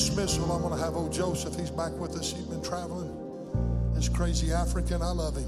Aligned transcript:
dismissal, 0.00 0.50
I'm 0.50 0.62
going 0.62 0.72
to 0.72 0.82
have 0.82 0.96
old 0.96 1.12
Joseph. 1.12 1.54
He's 1.56 1.70
back 1.70 1.92
with 1.92 2.16
us. 2.16 2.32
He's 2.32 2.46
been 2.46 2.62
traveling. 2.62 3.14
This 3.94 4.08
crazy 4.08 4.50
African, 4.50 5.02
I 5.02 5.10
love 5.10 5.36
him. 5.36 5.46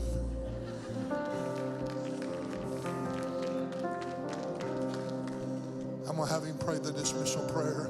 I'm 6.06 6.16
going 6.16 6.28
to 6.28 6.34
have 6.34 6.44
him 6.44 6.58
pray 6.58 6.78
the 6.78 6.92
dismissal 6.92 7.48
prayer. 7.48 7.88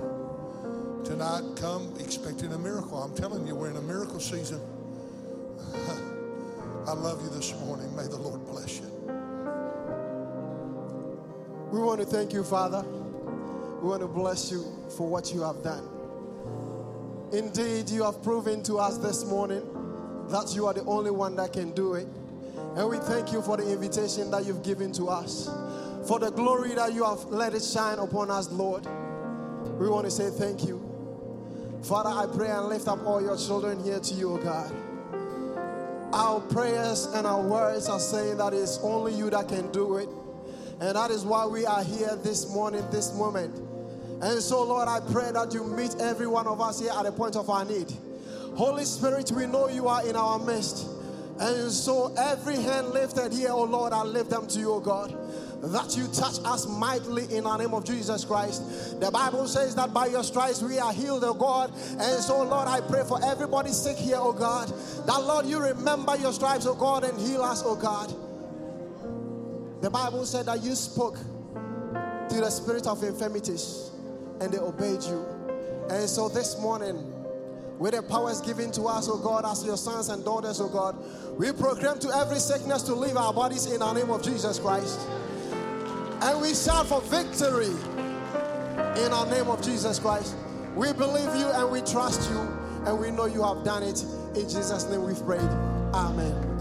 Tonight, 1.04 1.42
come 1.56 1.92
expecting 1.98 2.52
a 2.52 2.58
miracle. 2.58 3.02
I'm 3.02 3.14
telling 3.16 3.44
you, 3.44 3.56
we're 3.56 3.70
in 3.70 3.76
a 3.76 3.82
miracle 3.82 4.20
season. 4.20 4.60
I 6.86 6.92
love 6.92 7.24
you 7.24 7.30
this 7.30 7.58
morning. 7.58 7.94
May 7.96 8.06
the 8.06 8.18
Lord 8.18 8.46
bless 8.46 8.78
you. 8.78 8.86
We 11.72 11.80
want 11.80 11.98
to 11.98 12.06
thank 12.06 12.32
you, 12.32 12.44
Father. 12.44 12.84
We 13.82 13.88
want 13.88 14.02
to 14.02 14.06
bless 14.06 14.52
you 14.52 14.64
for 14.96 15.08
what 15.08 15.34
you 15.34 15.42
have 15.42 15.60
done. 15.64 15.91
Indeed, 17.32 17.88
you 17.88 18.02
have 18.04 18.22
proven 18.22 18.62
to 18.64 18.76
us 18.76 18.98
this 18.98 19.24
morning 19.24 19.62
that 20.28 20.54
you 20.54 20.66
are 20.66 20.74
the 20.74 20.84
only 20.84 21.10
one 21.10 21.34
that 21.36 21.54
can 21.54 21.72
do 21.72 21.94
it. 21.94 22.06
And 22.76 22.88
we 22.88 22.98
thank 22.98 23.32
you 23.32 23.40
for 23.40 23.56
the 23.56 23.70
invitation 23.72 24.30
that 24.30 24.44
you've 24.44 24.62
given 24.62 24.92
to 24.92 25.08
us, 25.08 25.48
for 26.06 26.18
the 26.18 26.30
glory 26.30 26.74
that 26.74 26.92
you 26.92 27.04
have 27.04 27.24
let 27.26 27.54
it 27.54 27.62
shine 27.62 27.98
upon 27.98 28.30
us, 28.30 28.50
Lord. 28.50 28.84
We 29.78 29.88
want 29.88 30.04
to 30.04 30.10
say 30.10 30.28
thank 30.28 30.66
you. 30.66 30.80
Father, 31.82 32.10
I 32.10 32.26
pray 32.34 32.50
and 32.50 32.66
lift 32.66 32.86
up 32.86 33.04
all 33.06 33.22
your 33.22 33.38
children 33.38 33.82
here 33.82 33.98
to 33.98 34.14
you, 34.14 34.32
O 34.32 34.36
God. 34.36 34.70
Our 36.12 36.40
prayers 36.40 37.06
and 37.14 37.26
our 37.26 37.40
words 37.40 37.88
are 37.88 37.98
saying 37.98 38.36
that 38.36 38.52
it's 38.52 38.78
only 38.82 39.14
you 39.14 39.30
that 39.30 39.48
can 39.48 39.72
do 39.72 39.96
it. 39.96 40.08
And 40.80 40.96
that 40.96 41.10
is 41.10 41.24
why 41.24 41.46
we 41.46 41.64
are 41.64 41.82
here 41.82 42.14
this 42.22 42.52
morning, 42.52 42.84
this 42.90 43.14
moment. 43.14 43.71
And 44.22 44.40
so, 44.40 44.62
Lord, 44.62 44.88
I 44.88 45.00
pray 45.12 45.32
that 45.32 45.52
you 45.52 45.64
meet 45.64 45.96
every 46.00 46.28
one 46.28 46.46
of 46.46 46.60
us 46.60 46.80
here 46.80 46.92
at 46.96 47.04
the 47.04 47.12
point 47.12 47.34
of 47.34 47.50
our 47.50 47.64
need. 47.64 47.92
Holy 48.54 48.84
Spirit, 48.84 49.32
we 49.32 49.46
know 49.46 49.68
you 49.68 49.88
are 49.88 50.06
in 50.08 50.14
our 50.14 50.38
midst. 50.38 50.86
And 51.40 51.72
so, 51.72 52.14
every 52.16 52.56
hand 52.56 52.90
lifted 52.90 53.32
here, 53.32 53.48
oh 53.50 53.64
Lord, 53.64 53.92
I 53.92 54.02
lift 54.02 54.30
them 54.30 54.46
to 54.46 54.58
you, 54.60 54.72
oh 54.74 54.80
God 54.80 55.18
that 55.62 55.96
you 55.96 56.08
touch 56.08 56.38
us 56.44 56.66
mightily 56.66 57.22
in 57.32 57.44
the 57.44 57.56
name 57.56 57.72
of 57.72 57.84
Jesus 57.84 58.24
Christ. 58.24 59.00
The 59.00 59.12
Bible 59.12 59.46
says 59.46 59.76
that 59.76 59.94
by 59.94 60.06
your 60.06 60.24
stripes 60.24 60.60
we 60.60 60.80
are 60.80 60.92
healed, 60.92 61.22
oh 61.22 61.34
God. 61.34 61.72
And 62.00 62.20
so, 62.20 62.42
Lord, 62.42 62.66
I 62.66 62.80
pray 62.80 63.04
for 63.06 63.24
everybody 63.24 63.70
sick 63.70 63.96
here, 63.96 64.16
oh 64.18 64.32
God, 64.32 64.68
that 65.06 65.22
Lord, 65.22 65.46
you 65.46 65.60
remember 65.60 66.16
your 66.16 66.32
stripes, 66.32 66.66
oh 66.66 66.74
God, 66.74 67.04
and 67.04 67.16
heal 67.20 67.42
us, 67.42 67.62
oh 67.64 67.76
God. 67.76 68.12
The 69.82 69.90
Bible 69.90 70.26
said 70.26 70.46
that 70.46 70.64
you 70.64 70.74
spoke 70.74 71.16
to 71.16 72.40
the 72.40 72.50
spirit 72.50 72.88
of 72.88 73.02
infirmities 73.04 73.91
and 74.42 74.52
they 74.52 74.58
obeyed 74.58 75.02
you. 75.04 75.24
And 75.88 76.08
so 76.08 76.28
this 76.28 76.58
morning, 76.58 76.96
with 77.78 77.94
the 77.94 78.02
powers 78.02 78.40
given 78.40 78.72
to 78.72 78.82
us, 78.82 79.08
oh 79.08 79.18
God, 79.18 79.44
as 79.46 79.64
your 79.64 79.76
sons 79.76 80.08
and 80.08 80.24
daughters, 80.24 80.60
oh 80.60 80.68
God, 80.68 80.96
we 81.38 81.52
proclaim 81.52 81.98
to 82.00 82.10
every 82.10 82.40
sickness 82.40 82.82
to 82.82 82.94
leave 82.94 83.16
our 83.16 83.32
bodies 83.32 83.66
in 83.66 83.78
the 83.78 83.92
name 83.92 84.10
of 84.10 84.22
Jesus 84.22 84.58
Christ. 84.58 85.00
And 86.22 86.40
we 86.40 86.54
shout 86.54 86.88
for 86.88 87.00
victory 87.02 87.66
in 87.66 89.10
the 89.10 89.24
name 89.30 89.48
of 89.48 89.62
Jesus 89.62 90.00
Christ. 90.00 90.34
We 90.74 90.92
believe 90.92 91.34
you 91.36 91.46
and 91.46 91.70
we 91.70 91.80
trust 91.80 92.28
you, 92.30 92.38
and 92.84 92.98
we 92.98 93.10
know 93.10 93.26
you 93.26 93.42
have 93.42 93.64
done 93.64 93.84
it. 93.84 94.02
In 94.34 94.48
Jesus' 94.48 94.88
name 94.88 95.04
we've 95.04 95.24
prayed. 95.24 95.40
Amen. 95.94 96.51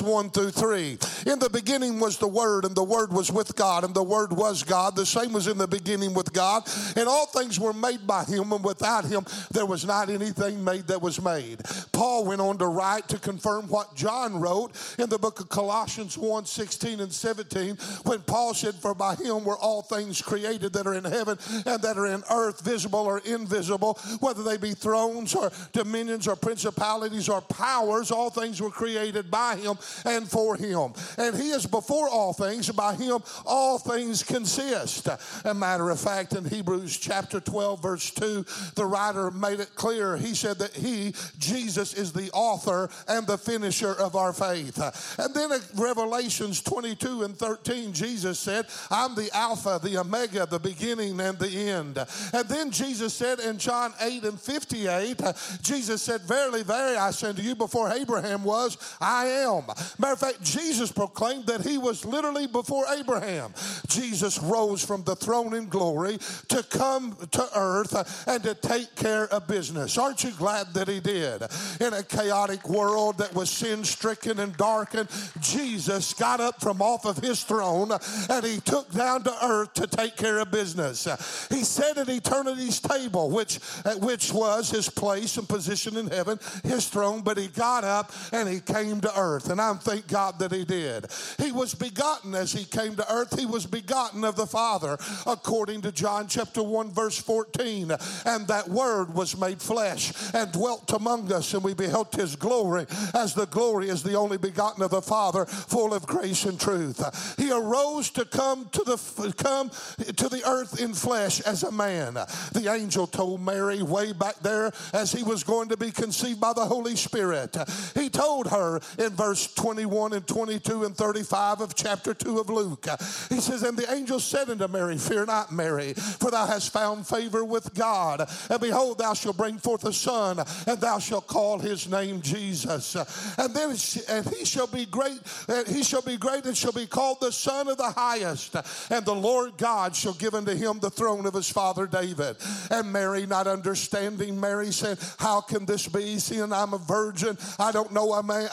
1 0.00 0.30
through 0.30 0.50
3. 0.50 0.98
In 1.26 1.38
the 1.38 1.50
beginning 1.50 2.00
was 2.00 2.18
the 2.18 2.28
Word, 2.28 2.64
and 2.64 2.74
the 2.74 2.84
Word 2.84 3.12
was 3.12 3.30
with 3.30 3.54
God, 3.56 3.84
and 3.84 3.94
the 3.94 4.02
Word 4.02 4.32
was 4.32 4.62
God. 4.62 4.96
The 4.96 5.06
same 5.06 5.32
was 5.32 5.46
in 5.46 5.58
the 5.58 5.68
beginning 5.68 6.14
with 6.14 6.32
God. 6.32 6.68
And 6.96 7.08
all 7.08 7.26
things 7.26 7.58
were 7.58 7.72
made 7.72 8.06
by 8.06 8.24
Him, 8.24 8.52
and 8.52 8.64
without 8.64 9.04
Him 9.04 9.24
there 9.52 9.66
was 9.66 9.84
not 9.84 10.10
anything 10.10 10.62
made 10.62 10.86
that 10.88 11.02
was 11.02 11.20
made. 11.20 11.62
Paul 11.92 12.24
went 12.24 12.40
on 12.40 12.58
to 12.58 12.66
write 12.66 13.08
to 13.08 13.18
confirm 13.18 13.68
what 13.68 13.94
John 13.94 14.40
wrote 14.40 14.72
in 14.98 15.08
the 15.08 15.18
book 15.18 15.40
of 15.40 15.48
Colossians 15.48 16.18
1 16.18 16.46
16 16.46 17.00
and 17.00 17.12
17, 17.12 17.76
when 18.04 18.20
Paul 18.20 18.54
said, 18.54 18.74
For 18.74 18.94
by 18.94 19.14
Him 19.14 19.44
were 19.44 19.56
all 19.56 19.82
things 19.82 20.20
created 20.20 20.72
that 20.72 20.86
are 20.86 20.94
in 20.94 21.04
heaven 21.04 21.38
and 21.66 21.82
that 21.82 21.96
are 21.96 22.06
in 22.06 22.22
earth, 22.30 22.60
visible 22.62 23.00
or 23.00 23.18
invisible, 23.18 23.98
whether 24.20 24.42
they 24.42 24.56
be 24.56 24.72
thrones 24.72 25.34
or 25.34 25.50
dominions 25.72 26.26
or 26.28 26.36
principalities 26.36 27.28
or 27.28 27.40
powers, 27.40 28.10
all 28.10 28.30
things 28.30 28.60
were 28.60 28.70
created 28.70 29.30
by 29.30 29.56
Him 29.56 29.76
and 30.04 30.28
for 30.28 30.56
him. 30.56 30.92
And 31.18 31.36
he 31.36 31.50
is 31.50 31.66
before 31.66 32.08
all 32.08 32.32
things, 32.32 32.70
by 32.70 32.94
him 32.94 33.22
all 33.46 33.78
things 33.78 34.22
consist. 34.22 35.08
A 35.44 35.54
matter 35.54 35.90
of 35.90 36.00
fact, 36.00 36.34
in 36.34 36.44
Hebrews 36.44 36.96
chapter 36.98 37.40
12, 37.40 37.82
verse 37.82 38.10
2, 38.10 38.44
the 38.74 38.86
writer 38.86 39.30
made 39.30 39.60
it 39.60 39.74
clear. 39.74 40.16
He 40.16 40.34
said 40.34 40.58
that 40.58 40.74
he, 40.74 41.14
Jesus, 41.38 41.94
is 41.94 42.12
the 42.12 42.30
author 42.32 42.88
and 43.08 43.26
the 43.26 43.38
finisher 43.38 43.92
of 43.92 44.16
our 44.16 44.32
faith. 44.32 44.78
And 45.18 45.34
then 45.34 45.52
in 45.52 45.60
Revelations 45.76 46.62
22 46.62 47.22
and 47.22 47.36
13, 47.36 47.92
Jesus 47.92 48.38
said, 48.38 48.66
I'm 48.90 49.14
the 49.14 49.30
Alpha, 49.34 49.80
the 49.82 49.98
Omega, 49.98 50.46
the 50.46 50.58
beginning 50.58 51.20
and 51.20 51.38
the 51.38 51.50
end. 51.50 51.98
And 52.32 52.48
then 52.48 52.70
Jesus 52.70 53.14
said 53.14 53.40
in 53.40 53.58
John 53.58 53.92
8 54.00 54.24
and 54.24 54.40
58, 54.40 55.20
Jesus 55.62 56.02
said, 56.02 56.22
Verily, 56.22 56.62
verily, 56.62 56.96
I 56.96 57.10
say 57.10 57.28
unto 57.28 57.42
you, 57.42 57.54
before 57.54 57.92
Abraham 57.92 58.44
was, 58.44 58.76
I 59.00 59.26
am. 59.26 59.64
Matter 59.98 60.14
of 60.14 60.20
fact, 60.20 60.42
Jesus 60.42 60.92
proclaimed 60.92 61.46
that 61.46 61.62
he 61.62 61.78
was 61.78 62.04
literally 62.04 62.46
before 62.46 62.84
Abraham. 62.96 63.52
Jesus 63.88 64.38
rose 64.38 64.84
from 64.84 65.04
the 65.04 65.16
throne 65.16 65.54
in 65.54 65.68
glory 65.68 66.18
to 66.48 66.62
come 66.64 67.16
to 67.32 67.48
earth 67.56 68.28
and 68.28 68.42
to 68.42 68.54
take 68.54 68.94
care 68.96 69.26
of 69.28 69.46
business. 69.46 69.98
Aren't 69.98 70.24
you 70.24 70.30
glad 70.32 70.74
that 70.74 70.88
he 70.88 71.00
did? 71.00 71.42
In 71.80 71.92
a 71.92 72.02
chaotic 72.02 72.68
world 72.68 73.18
that 73.18 73.34
was 73.34 73.50
sin 73.50 73.84
stricken 73.84 74.38
and 74.40 74.56
darkened, 74.56 75.08
Jesus 75.40 76.14
got 76.14 76.40
up 76.40 76.60
from 76.60 76.80
off 76.80 77.04
of 77.04 77.18
his 77.18 77.42
throne 77.44 77.92
and 78.28 78.44
he 78.44 78.60
took 78.60 78.90
down 78.92 79.22
to 79.24 79.44
earth 79.44 79.74
to 79.74 79.86
take 79.86 80.16
care 80.16 80.38
of 80.38 80.50
business. 80.50 81.04
He 81.50 81.64
sat 81.64 81.98
at 81.98 82.08
eternity's 82.08 82.80
table, 82.80 83.30
which, 83.30 83.56
which 83.98 84.32
was 84.32 84.70
his 84.70 84.88
place 84.88 85.36
and 85.36 85.48
position 85.48 85.96
in 85.96 86.08
heaven, 86.08 86.38
his 86.62 86.88
throne, 86.88 87.22
but 87.22 87.38
he 87.38 87.48
got 87.48 87.84
up 87.84 88.12
and 88.32 88.48
he 88.48 88.60
came 88.60 89.00
to 89.00 89.18
earth. 89.18 89.50
And 89.50 89.60
I'm 89.64 89.78
thank 89.78 90.06
God 90.06 90.38
that 90.38 90.52
he 90.52 90.64
did. 90.64 91.06
He 91.38 91.52
was 91.52 91.74
begotten 91.74 92.34
as 92.34 92.52
he 92.52 92.64
came 92.64 92.96
to 92.96 93.12
earth. 93.12 93.38
He 93.38 93.46
was 93.46 93.66
begotten 93.66 94.24
of 94.24 94.36
the 94.36 94.46
Father, 94.46 94.98
according 95.26 95.82
to 95.82 95.92
John 95.92 96.28
chapter 96.28 96.62
1, 96.62 96.90
verse 96.90 97.18
14. 97.18 97.90
And 98.26 98.46
that 98.48 98.68
word 98.68 99.14
was 99.14 99.38
made 99.38 99.60
flesh 99.60 100.12
and 100.34 100.52
dwelt 100.52 100.92
among 100.92 101.32
us, 101.32 101.54
and 101.54 101.64
we 101.64 101.74
beheld 101.74 102.14
his 102.14 102.36
glory 102.36 102.86
as 103.14 103.34
the 103.34 103.46
glory 103.46 103.88
is 103.88 104.02
the 104.02 104.14
only 104.14 104.36
begotten 104.36 104.82
of 104.82 104.90
the 104.90 105.02
Father, 105.02 105.46
full 105.46 105.94
of 105.94 106.06
grace 106.06 106.44
and 106.44 106.60
truth. 106.60 107.36
He 107.38 107.50
arose 107.50 108.10
to 108.10 108.24
come 108.24 108.68
to 108.72 108.82
the 108.84 109.34
come 109.36 109.70
to 109.98 110.28
the 110.28 110.42
earth 110.46 110.80
in 110.80 110.94
flesh 110.94 111.40
as 111.40 111.62
a 111.62 111.72
man. 111.72 112.14
The 112.14 112.70
angel 112.72 113.06
told 113.06 113.40
Mary 113.40 113.82
way 113.82 114.12
back 114.12 114.40
there 114.40 114.72
as 114.92 115.12
he 115.12 115.22
was 115.22 115.44
going 115.44 115.68
to 115.70 115.76
be 115.76 115.90
conceived 115.90 116.40
by 116.40 116.52
the 116.52 116.64
Holy 116.64 116.96
Spirit. 116.96 117.56
He 117.94 118.08
told 118.08 118.48
her 118.48 118.80
in 118.98 119.10
verse 119.10 119.46
21 119.54 120.12
and 120.12 120.26
22 120.26 120.84
and 120.84 120.96
35 120.96 121.60
of 121.60 121.74
chapter 121.74 122.14
2 122.14 122.38
of 122.38 122.50
Luke. 122.50 122.86
He 123.28 123.40
says, 123.40 123.62
And 123.62 123.76
the 123.76 123.92
angel 123.92 124.20
said 124.20 124.50
unto 124.50 124.68
Mary, 124.68 124.98
Fear 124.98 125.26
not, 125.26 125.52
Mary, 125.52 125.94
for 125.94 126.30
thou 126.30 126.46
hast 126.46 126.72
found 126.72 127.06
favor 127.06 127.44
with 127.44 127.74
God. 127.74 128.28
And 128.50 128.60
behold, 128.60 128.98
thou 128.98 129.14
shalt 129.14 129.36
bring 129.36 129.58
forth 129.58 129.84
a 129.84 129.92
son, 129.92 130.38
and 130.66 130.80
thou 130.80 130.98
shalt 130.98 131.26
call 131.26 131.58
his 131.58 131.88
name 131.88 132.20
Jesus. 132.20 132.96
And 133.38 133.54
then 133.54 133.74
and 134.08 134.26
he 134.34 134.44
shall 134.44 134.66
be 134.66 134.86
great, 134.86 135.20
and 135.48 135.66
he 135.66 135.82
shall 135.82 136.02
be 136.02 136.16
great 136.16 136.44
and 136.46 136.56
shall 136.56 136.72
be 136.72 136.86
called 136.86 137.20
the 137.20 137.32
Son 137.32 137.68
of 137.68 137.76
the 137.76 137.90
Highest. 137.90 138.56
And 138.90 139.04
the 139.04 139.14
Lord 139.14 139.56
God 139.56 139.94
shall 139.94 140.14
give 140.14 140.34
unto 140.34 140.54
him 140.54 140.80
the 140.80 140.90
throne 140.90 141.26
of 141.26 141.34
his 141.34 141.50
father 141.50 141.86
David. 141.86 142.36
And 142.70 142.92
Mary, 142.92 143.26
not 143.26 143.46
understanding, 143.46 144.40
Mary 144.40 144.72
said, 144.72 144.98
How 145.18 145.40
can 145.40 145.66
this 145.66 145.88
be? 145.88 146.18
Seeing 146.18 146.52
I'm 146.52 146.74
a 146.74 146.78
virgin, 146.78 147.36
I 147.58 147.72
don't 147.72 147.92
know 147.92 148.14
a 148.14 148.22
man, 148.22 148.48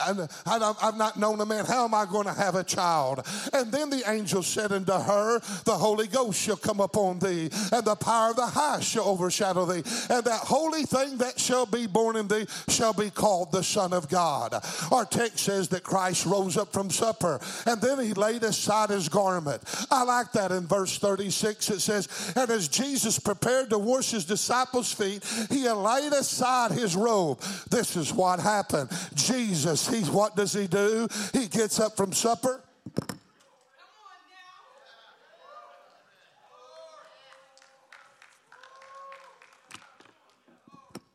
I, 0.46 0.91
I've 0.92 0.98
not 0.98 1.18
known 1.18 1.40
a 1.40 1.46
man. 1.46 1.64
How 1.64 1.86
am 1.86 1.94
I 1.94 2.04
going 2.04 2.26
to 2.26 2.34
have 2.34 2.54
a 2.54 2.62
child? 2.62 3.26
And 3.54 3.72
then 3.72 3.88
the 3.88 4.02
angel 4.06 4.42
said 4.42 4.72
unto 4.72 4.92
her, 4.92 5.40
The 5.64 5.72
Holy 5.72 6.06
Ghost 6.06 6.38
shall 6.38 6.56
come 6.56 6.80
upon 6.80 7.18
thee, 7.18 7.48
and 7.72 7.84
the 7.84 7.96
power 7.96 8.30
of 8.30 8.36
the 8.36 8.46
highest 8.46 8.90
shall 8.90 9.04
overshadow 9.04 9.64
thee. 9.64 9.82
And 10.10 10.24
that 10.24 10.40
holy 10.44 10.82
thing 10.82 11.16
that 11.18 11.40
shall 11.40 11.64
be 11.64 11.86
born 11.86 12.16
in 12.16 12.28
thee 12.28 12.46
shall 12.68 12.92
be 12.92 13.08
called 13.08 13.52
the 13.52 13.62
Son 13.62 13.94
of 13.94 14.10
God. 14.10 14.54
Our 14.90 15.06
text 15.06 15.38
says 15.38 15.68
that 15.68 15.82
Christ 15.82 16.26
rose 16.26 16.58
up 16.58 16.74
from 16.74 16.90
supper, 16.90 17.40
and 17.64 17.80
then 17.80 17.98
he 17.98 18.12
laid 18.12 18.42
aside 18.42 18.90
his 18.90 19.08
garment. 19.08 19.62
I 19.90 20.02
like 20.02 20.32
that 20.32 20.52
in 20.52 20.66
verse 20.66 20.98
36. 20.98 21.70
It 21.70 21.80
says, 21.80 22.34
And 22.36 22.50
as 22.50 22.68
Jesus 22.68 23.18
prepared 23.18 23.70
to 23.70 23.78
wash 23.78 24.10
his 24.10 24.26
disciples' 24.26 24.92
feet, 24.92 25.24
he 25.50 25.70
laid 25.70 26.12
aside 26.12 26.72
his 26.72 26.94
robe. 26.94 27.40
This 27.70 27.96
is 27.96 28.12
what 28.12 28.40
happened. 28.40 28.90
Jesus, 29.14 29.88
he's 29.88 30.10
what 30.10 30.36
does 30.36 30.52
he 30.52 30.66
do? 30.88 31.08
He 31.32 31.48
gets 31.48 31.80
up 31.80 31.96
from 31.96 32.12
supper. 32.12 32.62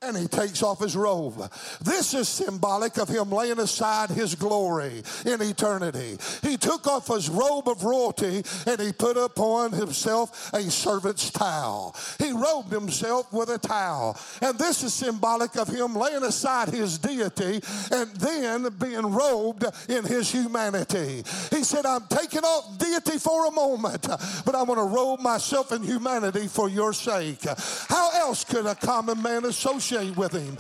And 0.03 0.15
he 0.15 0.27
takes 0.27 0.61
off 0.61 0.79
his 0.79 0.95
robe. 0.95 1.51
This 1.81 2.13
is 2.13 2.29
symbolic 2.29 2.97
of 2.97 3.09
him 3.09 3.31
laying 3.31 3.59
aside 3.59 4.11
his 4.11 4.35
glory 4.35 5.01
in 5.25 5.41
eternity. 5.41 6.19
He 6.44 6.55
took 6.55 6.85
off 6.85 7.07
his 7.07 7.29
robe 7.29 7.67
of 7.67 7.83
royalty 7.83 8.44
and 8.67 8.79
he 8.79 8.91
put 8.91 9.17
upon 9.17 9.71
himself 9.71 10.53
a 10.53 10.61
servant's 10.69 11.31
towel. 11.31 11.95
He 12.19 12.31
robed 12.31 12.71
himself 12.71 13.33
with 13.33 13.49
a 13.49 13.57
towel. 13.57 14.19
And 14.39 14.59
this 14.59 14.83
is 14.83 14.94
symbolic 14.94 15.55
of 15.55 15.67
him 15.67 15.95
laying 15.95 16.23
aside 16.23 16.69
his 16.69 17.00
deity 17.00 17.59
and 17.91 18.15
then 18.17 18.69
being 18.79 19.11
robed 19.11 19.65
in 19.89 20.03
his 20.03 20.31
humanity. 20.31 21.23
He 21.50 21.63
said, 21.63 21.88
I'm 21.88 22.05
taking 22.07 22.43
off 22.43 22.77
deity 22.77 23.17
for 23.17 23.47
a 23.47 23.51
moment, 23.51 24.03
but 24.45 24.55
I'm 24.55 24.67
going 24.67 24.77
to 24.77 24.95
robe 24.95 25.21
myself 25.21 25.71
in 25.71 25.81
humanity 25.81 26.47
for 26.47 26.69
your 26.69 26.93
sake. 26.93 27.43
How 27.88 28.11
else 28.13 28.43
could 28.43 28.67
a 28.67 28.75
common 28.75 29.23
man 29.23 29.45
associate? 29.45 29.87
Associate 29.88 30.18
with 30.18 30.34
him. 30.34 30.57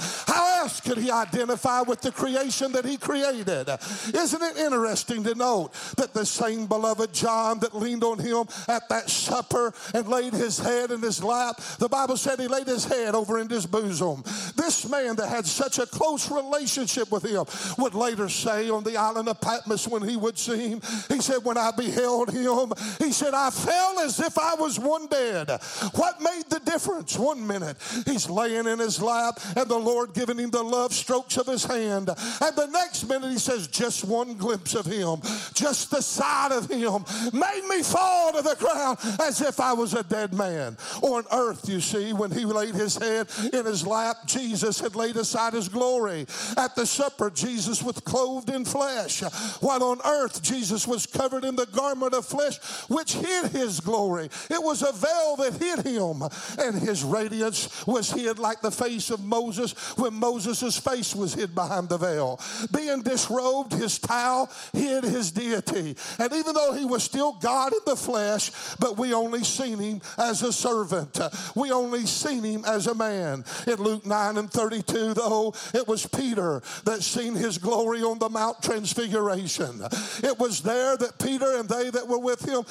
Else 0.57 0.79
could 0.81 0.97
he 0.97 1.11
identify 1.11 1.81
with 1.81 2.01
the 2.01 2.11
creation 2.11 2.71
that 2.73 2.85
he 2.85 2.97
created? 2.97 3.69
Isn't 4.13 4.41
it 4.41 4.57
interesting 4.57 5.23
to 5.23 5.35
note 5.35 5.71
that 5.97 6.13
the 6.13 6.25
same 6.25 6.67
beloved 6.67 7.13
John 7.13 7.59
that 7.59 7.75
leaned 7.75 8.03
on 8.03 8.19
him 8.19 8.47
at 8.67 8.89
that 8.89 9.09
supper 9.09 9.73
and 9.93 10.07
laid 10.07 10.33
his 10.33 10.59
head 10.59 10.91
in 10.91 11.01
his 11.01 11.23
lap, 11.23 11.57
the 11.79 11.89
Bible 11.89 12.17
said 12.17 12.39
he 12.39 12.47
laid 12.47 12.67
his 12.67 12.85
head 12.85 13.15
over 13.15 13.39
in 13.39 13.49
his 13.49 13.65
bosom. 13.65 14.23
This 14.55 14.89
man 14.89 15.15
that 15.17 15.29
had 15.29 15.45
such 15.45 15.79
a 15.79 15.85
close 15.85 16.31
relationship 16.31 17.11
with 17.11 17.23
him 17.23 17.45
would 17.77 17.93
later 17.93 18.29
say 18.29 18.69
on 18.69 18.83
the 18.83 18.97
island 18.97 19.29
of 19.29 19.39
Patmos 19.41 19.87
when 19.87 20.07
he 20.07 20.17
would 20.17 20.37
see 20.37 20.69
him, 20.69 20.81
he 21.09 21.21
said, 21.21 21.43
When 21.43 21.57
I 21.57 21.71
beheld 21.71 22.31
him, 22.31 22.73
he 22.99 23.11
said, 23.11 23.33
I 23.33 23.49
fell 23.49 23.99
as 23.99 24.19
if 24.19 24.37
I 24.37 24.55
was 24.55 24.79
one 24.79 25.07
dead. 25.07 25.49
What 25.95 26.21
made 26.21 26.45
the 26.49 26.59
difference? 26.59 27.17
One 27.17 27.45
minute, 27.45 27.77
he's 28.05 28.29
laying 28.29 28.67
in 28.67 28.79
his 28.79 29.01
lap 29.01 29.17
lap 29.17 29.39
and 29.55 29.67
the 29.67 29.77
Lord 29.77 30.13
giving 30.13 30.37
him 30.37 30.46
the 30.51 30.63
love 30.63 30.93
strokes 30.93 31.37
of 31.37 31.47
his 31.47 31.63
hand. 31.63 32.09
And 32.09 32.55
the 32.55 32.69
next 32.71 33.07
minute 33.07 33.31
he 33.31 33.37
says, 33.37 33.67
just 33.67 34.05
one 34.05 34.35
glimpse 34.35 34.75
of 34.75 34.85
him, 34.85 35.21
just 35.53 35.91
the 35.91 36.01
sight 36.01 36.51
of 36.51 36.69
him 36.69 37.05
made 37.33 37.63
me 37.69 37.83
fall 37.83 38.33
to 38.33 38.41
the 38.41 38.55
ground 38.59 38.97
as 39.21 39.41
if 39.41 39.59
I 39.59 39.73
was 39.73 39.93
a 39.93 40.03
dead 40.03 40.33
man. 40.33 40.77
On 41.01 41.23
earth, 41.31 41.67
you 41.67 41.81
see, 41.81 42.13
when 42.13 42.31
he 42.31 42.45
laid 42.45 42.75
his 42.75 42.95
head 42.95 43.27
in 43.53 43.65
his 43.65 43.85
lap, 43.85 44.17
Jesus 44.25 44.79
had 44.79 44.95
laid 44.95 45.15
aside 45.15 45.53
his 45.53 45.69
glory. 45.69 46.25
At 46.57 46.75
the 46.75 46.85
supper, 46.85 47.29
Jesus 47.29 47.83
was 47.83 47.99
clothed 47.99 48.49
in 48.49 48.65
flesh, 48.65 49.21
while 49.61 49.83
on 49.83 49.99
earth, 50.05 50.41
Jesus 50.41 50.87
was 50.87 51.05
covered 51.05 51.43
in 51.43 51.55
the 51.55 51.65
garment 51.67 52.13
of 52.13 52.25
flesh 52.25 52.57
which 52.87 53.13
hid 53.13 53.51
his 53.51 53.79
glory. 53.79 54.25
It 54.49 54.61
was 54.61 54.81
a 54.81 54.91
veil 54.91 55.35
that 55.37 55.61
hid 55.61 55.85
him, 55.85 56.23
and 56.59 56.81
his 56.81 57.03
radiance 57.03 57.85
was 57.85 58.11
hid 58.11 58.39
like 58.39 58.61
the 58.61 58.71
face 58.71 59.09
of 59.09 59.23
Moses 59.23 59.73
when 59.97 60.13
Moses' 60.13 60.36
face 60.45 61.15
was 61.15 61.33
hid 61.33 61.55
behind 61.55 61.89
the 61.89 61.97
veil. 61.97 62.39
Being 62.73 63.01
disrobed, 63.01 63.73
his 63.73 63.99
towel 63.99 64.49
hid 64.73 65.03
his 65.03 65.31
deity. 65.31 65.95
And 66.19 66.33
even 66.33 66.53
though 66.53 66.73
he 66.73 66.85
was 66.85 67.03
still 67.03 67.33
God 67.33 67.73
in 67.73 67.79
the 67.85 67.95
flesh, 67.95 68.51
but 68.79 68.97
we 68.97 69.13
only 69.13 69.43
seen 69.43 69.77
him 69.77 70.01
as 70.17 70.43
a 70.43 70.53
servant. 70.53 71.19
We 71.55 71.71
only 71.71 72.05
seen 72.05 72.43
him 72.43 72.63
as 72.65 72.87
a 72.87 72.95
man. 72.95 73.43
In 73.65 73.75
Luke 73.75 74.05
9 74.05 74.37
and 74.37 74.51
32, 74.51 75.13
though, 75.13 75.53
it 75.73 75.87
was 75.87 76.05
Peter 76.05 76.61
that 76.85 77.03
seen 77.03 77.35
his 77.35 77.57
glory 77.57 78.01
on 78.01 78.19
the 78.19 78.29
Mount 78.29 78.61
Transfiguration. 78.61 79.81
It 80.23 80.37
was 80.39 80.61
there 80.61 80.97
that 80.97 81.19
Peter 81.19 81.57
and 81.57 81.67
they 81.67 81.89
that 81.89 82.07
were 82.07 82.19
with 82.19 82.41
him 82.47 82.63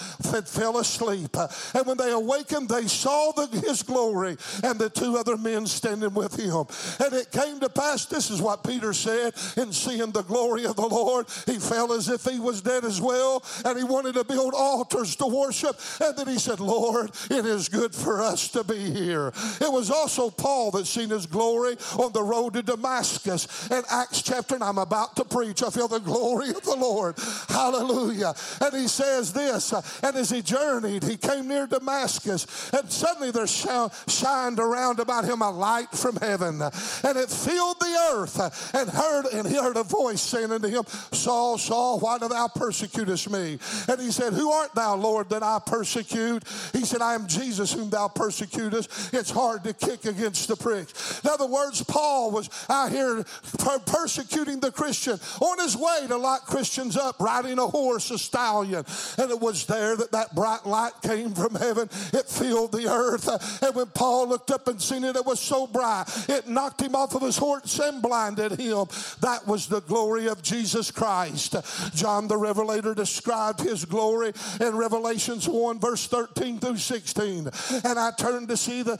fell 0.47 0.79
asleep. 0.79 1.37
And 1.75 1.87
when 1.87 1.97
they 1.97 2.13
awakened, 2.13 2.69
they 2.69 2.87
saw 2.87 3.33
the, 3.33 3.47
his 3.61 3.83
glory 3.83 4.37
and 4.63 4.79
the 4.79 4.91
two 4.91 5.17
other 5.17 5.37
men 5.37 5.67
standing 5.67 6.15
with 6.15 6.39
him. 6.39 6.65
And 7.05 7.15
it 7.15 7.31
came 7.31 7.56
to 7.61 7.69
pass, 7.69 8.07
this 8.07 8.31
is 8.31 8.41
what 8.41 8.65
Peter 8.65 8.93
said, 8.93 9.35
in 9.57 9.73
seeing 9.73 10.13
the 10.13 10.23
glory 10.23 10.65
of 10.65 10.77
the 10.77 10.87
Lord, 10.87 11.27
he 11.47 11.59
felt 11.59 11.91
as 11.93 12.09
if 12.09 12.25
he 12.25 12.39
was 12.39 12.63
dead 12.63 12.85
as 12.85 13.01
well, 13.01 13.43
and 13.65 13.79
he 13.79 13.85
wanted 13.85 14.15
to 14.15 14.25
build 14.25 14.55
altars 14.55 15.17
to 15.17 15.27
worship. 15.27 15.79
And 16.01 16.17
then 16.17 16.29
he 16.29 16.39
said, 16.39 16.61
Lord, 16.61 17.11
it 17.31 17.45
is 17.47 17.69
good 17.69 17.95
for 17.95 18.23
us 18.23 18.49
to 18.49 18.65
be 18.65 18.91
here. 18.91 19.33
It 19.61 19.73
was 19.73 19.91
also 19.91 20.31
Paul 20.31 20.71
that 20.73 20.87
seen 20.87 21.11
his 21.11 21.27
glory 21.27 21.77
on 21.99 22.13
the 22.13 22.23
road 22.23 22.55
to 22.55 22.63
Damascus. 22.63 23.71
In 23.71 23.83
Acts 23.91 24.23
chapter, 24.23 24.55
and 24.55 24.65
I'm 24.65 24.79
about 24.79 25.17
to 25.17 25.25
preach, 25.25 25.63
I 25.63 25.71
feel 25.71 25.89
the 25.89 25.99
glory 25.99 26.51
of 26.51 26.63
the 26.63 26.77
Lord. 26.77 27.17
Hallelujah. 27.49 28.35
And 28.61 28.75
he 28.75 28.89
says 28.89 29.33
this, 29.33 29.73
and 30.03 30.17
as 30.17 30.31
he 30.31 30.43
journeyed, 30.43 31.05
he 31.05 31.17
came 31.17 31.49
near 31.49 31.67
Damascus, 31.67 32.71
and 32.73 32.91
suddenly 32.91 33.31
there 33.31 33.47
shined 33.47 34.59
around 34.59 35.01
about 35.01 35.25
him 35.25 35.43
a 35.43 35.51
light 35.51 35.91
from 35.91 36.17
heaven, 36.17 36.61
and 36.63 37.17
it 37.17 37.29
filled 37.47 37.79
the 37.81 38.11
earth, 38.13 38.75
and 38.75 38.91
heard 38.91 39.27
and 39.27 39.47
he 39.47 39.55
heard 39.55 39.77
a 39.77 39.83
voice 39.85 40.21
saying 40.21 40.51
unto 40.51 40.69
him, 40.69 40.85
Saul, 41.13 41.59
Saul, 41.59 42.01
why 42.01 42.19
do 42.19 42.29
thou 42.29 42.49
persecutest 42.49 43.31
me? 43.31 43.59
And 43.89 44.01
he 44.01 44.11
said, 44.11 44.33
Who 44.33 44.51
art 44.51 44.75
thou, 44.75 44.97
Lord, 44.97 45.31
that 45.31 45.43
I 45.43 45.61
persecute? 45.65 46.43
He 46.73 46.85
said, 46.85 47.03
I 47.03 47.15
am 47.15 47.27
Jesus 47.27 47.73
whom 47.73 47.91
thou 47.91 48.09
persecutest. 48.09 49.15
It's 49.15 49.31
hard 49.31 49.65
to 49.65 49.73
kick 49.73 50.05
against 50.05 50.49
the 50.49 50.57
pricks. 50.57 51.21
In 51.25 51.31
other 51.31 51.47
words, 51.47 51.83
Paul 51.85 52.31
was 52.33 52.51
out 52.69 52.91
here 52.91 53.25
per- 53.59 53.79
persecuting 53.79 54.61
the 54.61 54.73
Christian 54.73 55.19
on 55.41 55.59
his 55.61 55.77
way 55.77 56.07
to 56.09 56.17
lock 56.17 56.47
Christians 56.47 56.97
up, 56.97 57.21
riding 57.21 57.59
a 57.59 57.67
horse, 57.67 58.11
a 58.11 58.19
stallion. 58.19 58.85
And 59.19 59.31
it 59.31 59.41
was 59.41 59.67
there 59.67 59.97
that 59.97 60.13
that 60.13 60.35
bright 60.35 60.67
light 60.67 60.93
came 61.03 61.33
from 61.33 61.55
heaven. 61.55 61.89
It 62.13 62.27
filled 62.27 62.73
the 62.73 62.89
earth. 62.91 63.29
And 63.63 63.75
when 63.75 63.87
Paul 63.87 64.29
looked 64.29 64.51
up 64.51 64.67
and 64.69 64.81
seen 64.81 65.05
it, 65.05 65.17
it 65.17 65.25
was 65.25 65.41
so 65.41 65.67
bright 65.67 66.05
it 66.29 66.49
knocked 66.49 66.81
him 66.81 66.95
off 66.95 67.15
of 67.15 67.23
his 67.23 67.36
horse 67.37 67.79
and 67.79 68.03
blinded 68.03 68.53
him. 68.53 68.87
That 69.21 69.47
was 69.47 69.67
the 69.67 69.81
glory 69.81 70.29
of 70.29 70.43
Jesus 70.43 70.91
Christ. 70.91 71.57
John 71.95 72.29
the 72.29 72.37
Revelator 72.37 72.95
described 72.95 73.61
his 73.61 73.85
glory 73.85 74.33
in 74.61 74.77
Revelations 74.77 75.49
1, 75.49 75.79
verse 75.81 76.07
13 76.07 76.59
through 76.59 76.79
16. 76.79 77.49
And 77.85 77.99
I 77.99 78.11
turned 78.17 78.49
to 78.49 78.57
see 78.57 78.83
the, 78.83 78.99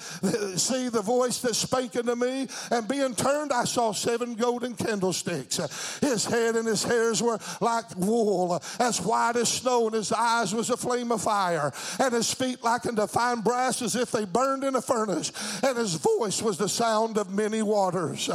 see 0.57 0.89
the 0.89 1.03
voice 1.03 1.41
that 1.43 1.55
spake 1.55 1.97
unto 1.97 2.15
me, 2.15 2.49
and 2.71 2.89
being 2.89 3.15
turned, 3.15 3.53
I 3.53 3.65
saw 3.65 3.93
seven 3.93 4.35
golden 4.35 4.75
candlesticks. 4.75 5.57
His 6.01 6.25
head 6.25 6.57
and 6.57 6.67
his 6.67 6.83
hairs 6.83 7.23
were 7.23 7.39
like 7.61 7.97
wool, 7.97 8.63
as 8.79 9.01
white 9.01 9.37
as 9.37 9.49
snow, 9.49 9.87
and 9.87 9.95
his 9.95 10.13
eyes 10.13 10.55
was 10.55 10.71
a 10.71 10.77
flame 10.77 11.13
of 11.13 11.23
fire, 11.23 11.73
and 11.99 12.15
his 12.15 12.33
feet 12.33 12.63
like 12.63 12.87
unto 12.87 13.07
fine 13.07 13.41
brass 13.41 13.83
as 13.83 13.97
if 13.97 14.11
they 14.11 14.25
burned 14.25 14.65
in 14.65 14.75
a 14.75 14.83
furnace, 14.83 15.33
and 15.63 15.77
his 15.77 15.95
voice 15.95 16.43
was 16.43 16.59
the 16.59 16.69
sound 16.69 17.19
of 17.19 17.31
many 17.31 17.63
waters. 17.63 18.26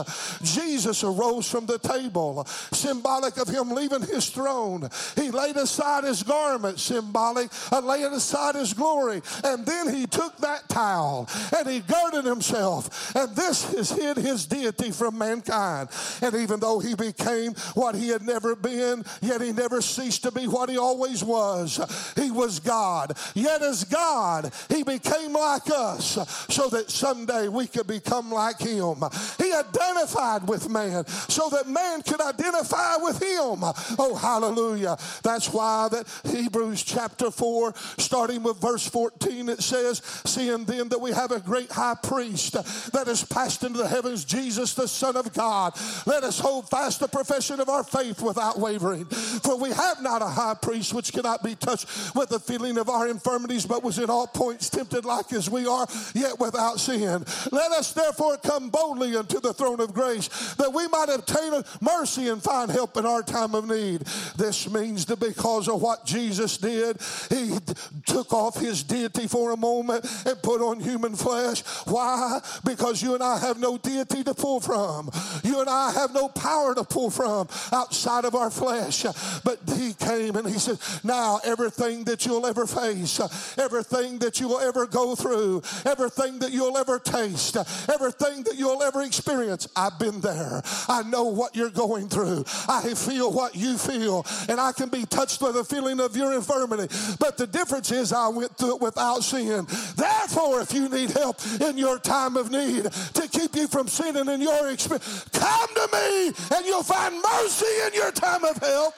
Jesus 0.43 1.03
arose 1.03 1.50
from 1.50 1.65
the 1.65 1.79
table, 1.79 2.45
symbolic 2.71 3.38
of 3.38 3.48
him 3.48 3.71
leaving 3.71 4.01
his 4.01 4.29
throne. 4.29 4.89
He 5.15 5.31
laid 5.31 5.57
aside 5.57 6.03
his 6.03 6.24
garment, 6.24 6.79
symbolic 6.79 7.50
of 7.71 7.83
laying 7.83 8.13
aside 8.13 8.55
his 8.55 8.74
glory. 8.74 9.21
And 9.43 9.65
then 9.65 9.93
he 9.93 10.07
took 10.07 10.38
that 10.38 10.67
towel 10.69 11.29
and 11.57 11.67
he 11.67 11.81
girded 11.81 12.25
himself. 12.25 13.15
And 13.15 13.36
this 13.36 13.71
has 13.74 13.91
hid 13.91 14.17
his 14.17 14.45
deity 14.45 14.91
from 14.91 15.17
mankind. 15.17 15.89
And 16.21 16.36
even 16.36 16.60
though 16.60 16.79
he 16.79 16.95
became 16.95 17.53
what 17.74 17.95
he 17.95 18.10
had 18.10 18.21
never 18.21 18.55
been, 18.55 19.03
yet 19.21 19.41
he 19.41 19.51
never 19.51 19.81
ceased 19.81 20.24
to 20.24 20.31
be 20.31 20.48
what 20.48 20.69
he 20.69 20.77
always 20.77 21.24
was. 21.24 21.79
He 22.15 22.31
was 22.31 22.60
God. 22.60 23.17
Yet 23.33 23.62
as 23.62 23.83
God, 23.83 24.51
he 24.69 24.83
became 24.83 25.33
like 25.33 25.69
us 25.71 26.45
so 26.50 26.69
that 26.69 26.89
someday 26.89 27.48
we 27.48 27.67
could 27.67 27.88
become 27.88 28.31
like 28.31 28.60
him. 28.60 28.95
He 29.38 29.51
identified 29.82 30.48
with 30.48 30.70
man 30.70 31.06
so 31.08 31.50
that 31.50 31.68
man 31.68 32.02
could 32.02 32.22
identify 32.22 32.98
with 32.98 33.22
him. 33.22 33.64
Oh, 34.00 34.18
hallelujah. 34.20 34.98
That's 35.24 35.52
why 35.52 35.90
that 35.90 36.08
Hebrews 36.26 36.84
chapter 36.84 37.32
4, 37.32 37.74
starting 37.98 38.44
with 38.44 38.58
verse 38.58 38.88
14, 38.88 39.50
it 39.50 39.62
says, 39.62 40.02
Seeing 40.26 40.66
then 40.66 40.90
that 40.90 41.02
we 41.02 41.12
have 41.12 41.32
a 41.32 41.40
great 41.40 41.72
high 41.72 41.96
priest 42.02 42.54
that 42.92 43.08
has 43.08 43.24
passed 43.24 43.64
into 43.64 43.80
the 43.80 43.88
heavens, 43.88 44.26
Jesus, 44.26 44.74
the 44.74 44.88
Son 44.88 45.16
of 45.16 45.34
God, 45.34 45.74
let 46.06 46.24
us 46.24 46.40
hold 46.40 46.70
fast 46.70 47.00
the 47.00 47.08
profession 47.08 47.60
of 47.60 47.70
our 47.70 47.84
faith 47.84 48.22
without 48.22 48.60
wavering. 48.60 49.06
For 49.06 49.58
we 49.58 49.70
have 49.70 50.02
not 50.02 50.22
a 50.22 50.28
high 50.28 50.56
priest 50.62 50.94
which 50.94 51.14
cannot 51.14 51.44
be 51.44 51.56
touched 51.56 52.16
with 52.16 52.30
the 52.30 52.40
feeling 52.40 52.78
of 52.78 52.90
our 52.90 53.08
infirmities, 53.08 53.66
but 53.66 53.84
was 53.84 54.00
in 54.00 54.10
all 54.10 54.28
points 54.28 54.70
tempted 54.70 55.06
like 55.06 55.32
as 55.34 55.50
we 55.50 55.68
are, 55.68 55.88
yet 56.14 56.40
without 56.40 56.80
sin. 56.80 57.24
Let 57.52 57.72
us 57.72 57.94
therefore 57.94 58.38
come 58.38 58.70
boldly 58.70 59.16
unto 59.16 59.40
the 59.40 59.54
throne 59.54 59.71
of 59.80 59.94
grace 59.94 60.28
that 60.56 60.74
we 60.74 60.88
might 60.88 61.10
obtain 61.10 61.63
mercy 61.80 62.30
and 62.30 62.42
find 62.42 62.72
help 62.72 62.98
in 62.98 63.06
our 63.06 63.24
time 63.24 63.56
of 63.56 63.68
need. 63.68 64.01
This 64.38 64.70
means 64.70 65.06
that 65.06 65.20
because 65.20 65.68
of 65.68 65.82
what 65.82 66.06
Jesus 66.06 66.58
did, 66.58 66.98
he 67.30 67.58
took 68.06 68.34
off 68.34 68.60
his 68.60 68.84
deity 68.84 69.28
for 69.28 69.51
a 69.51 69.58
moment 69.58 70.06
and 70.25 70.42
put 70.42 70.62
on 70.62 70.80
human 70.80 71.16
flesh. 71.16 71.62
Why? 71.86 72.40
Because 72.66 73.01
you 73.01 73.13
and 73.13 73.24
I 73.24 73.38
have 73.40 73.60
no 73.60 73.78
deity 73.78 74.24
to 74.24 74.34
pull 74.34 74.60
from. 74.60 75.10
You 75.44 75.62
and 75.62 75.70
I 75.70 75.92
have 75.92 76.13
no 76.13 76.28
power 76.28 76.75
to 76.75 76.84
pull 76.84 77.10
from 77.10 77.48
outside 77.72 78.25
of 78.25 78.36
our 78.36 78.50
flesh. 78.50 79.04
But 79.44 79.60
he 79.75 79.94
came 79.94 80.36
and 80.36 80.48
he 80.48 80.60
said, 80.60 80.78
Now 81.04 81.40
everything 81.44 82.04
that 82.06 82.25
you'll 82.25 82.46
ever 82.46 82.66
face, 82.66 83.20
everything 83.58 84.20
that 84.20 84.40
you 84.40 84.48
will 84.48 84.60
ever 84.60 84.86
go 84.86 85.16
through, 85.16 85.62
everything 85.86 86.40
that 86.40 86.51
you'll 86.51 86.78
ever 86.78 87.00
taste, 87.00 87.58
everything 87.90 88.44
that 88.44 88.56
you'll 88.58 88.84
ever 88.84 89.01
experience, 89.01 89.50
I've 89.75 89.98
been 90.00 90.22
there. 90.22 90.62
I 90.88 91.03
know 91.03 91.25
what 91.25 91.55
you're 91.55 91.70
going 91.70 92.10
through. 92.10 92.46
I 92.67 92.93
feel 92.93 93.31
what 93.31 93.55
you 93.55 93.77
feel, 93.77 94.25
and 94.50 94.60
I 94.60 94.72
can 94.72 94.89
be 94.89 95.05
touched 95.05 95.39
by 95.39 95.51
the 95.51 95.63
feeling 95.63 96.00
of 96.00 96.15
your 96.15 96.34
infirmity. 96.34 96.88
But 97.20 97.38
the 97.38 97.48
difference 97.48 97.91
is, 97.91 98.13
I 98.13 98.27
went 98.29 98.58
through 98.58 98.75
it 98.75 98.81
without 98.81 99.24
sin. 99.24 99.65
Therefore, 99.96 100.62
if 100.62 100.74
you 100.74 100.89
need 100.89 101.12
help 101.12 101.38
in 101.62 101.77
your 101.77 102.00
time 102.00 102.38
of 102.38 102.51
need 102.51 102.84
to 102.84 103.27
keep 103.27 103.55
you 103.55 103.67
from 103.67 103.88
sinning 103.88 104.27
in 104.27 104.41
your 104.41 104.70
experience, 104.70 105.25
come 105.34 105.67
to 105.74 105.89
me 105.93 106.27
and 106.55 106.65
you'll 106.65 106.84
find 106.84 107.15
mercy 107.22 107.65
in 107.88 107.93
your 107.93 108.12
time 108.12 108.43
of 108.43 108.58
help. 108.58 108.93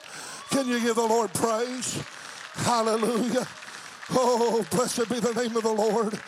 Can 0.50 0.68
you 0.68 0.80
give 0.80 0.96
the 0.96 1.06
Lord 1.06 1.32
praise? 1.32 2.02
Hallelujah. 2.54 3.46
Oh, 4.10 4.64
blessed 4.70 5.08
be 5.08 5.18
the 5.18 5.32
name 5.32 5.56
of 5.56 5.62
the 5.62 5.72
Lord. 5.72 6.18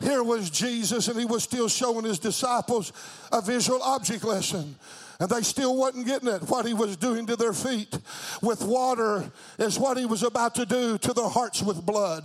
Here 0.00 0.22
was 0.22 0.48
Jesus, 0.50 1.08
and 1.08 1.18
he 1.18 1.26
was 1.26 1.44
still 1.44 1.68
showing 1.68 2.04
his 2.04 2.18
disciples 2.18 2.92
a 3.30 3.42
visual 3.42 3.82
object 3.82 4.24
lesson. 4.24 4.76
And 5.20 5.28
they 5.28 5.42
still 5.42 5.76
wasn't 5.76 6.06
getting 6.06 6.28
it, 6.28 6.42
what 6.48 6.66
he 6.66 6.72
was 6.72 6.96
doing 6.96 7.26
to 7.26 7.36
their 7.36 7.52
feet 7.52 7.96
with 8.40 8.62
water 8.62 9.30
is 9.58 9.78
what 9.78 9.98
he 9.98 10.06
was 10.06 10.22
about 10.22 10.54
to 10.54 10.64
do 10.64 10.96
to 10.96 11.12
their 11.12 11.28
hearts 11.28 11.62
with 11.62 11.84
blood. 11.84 12.24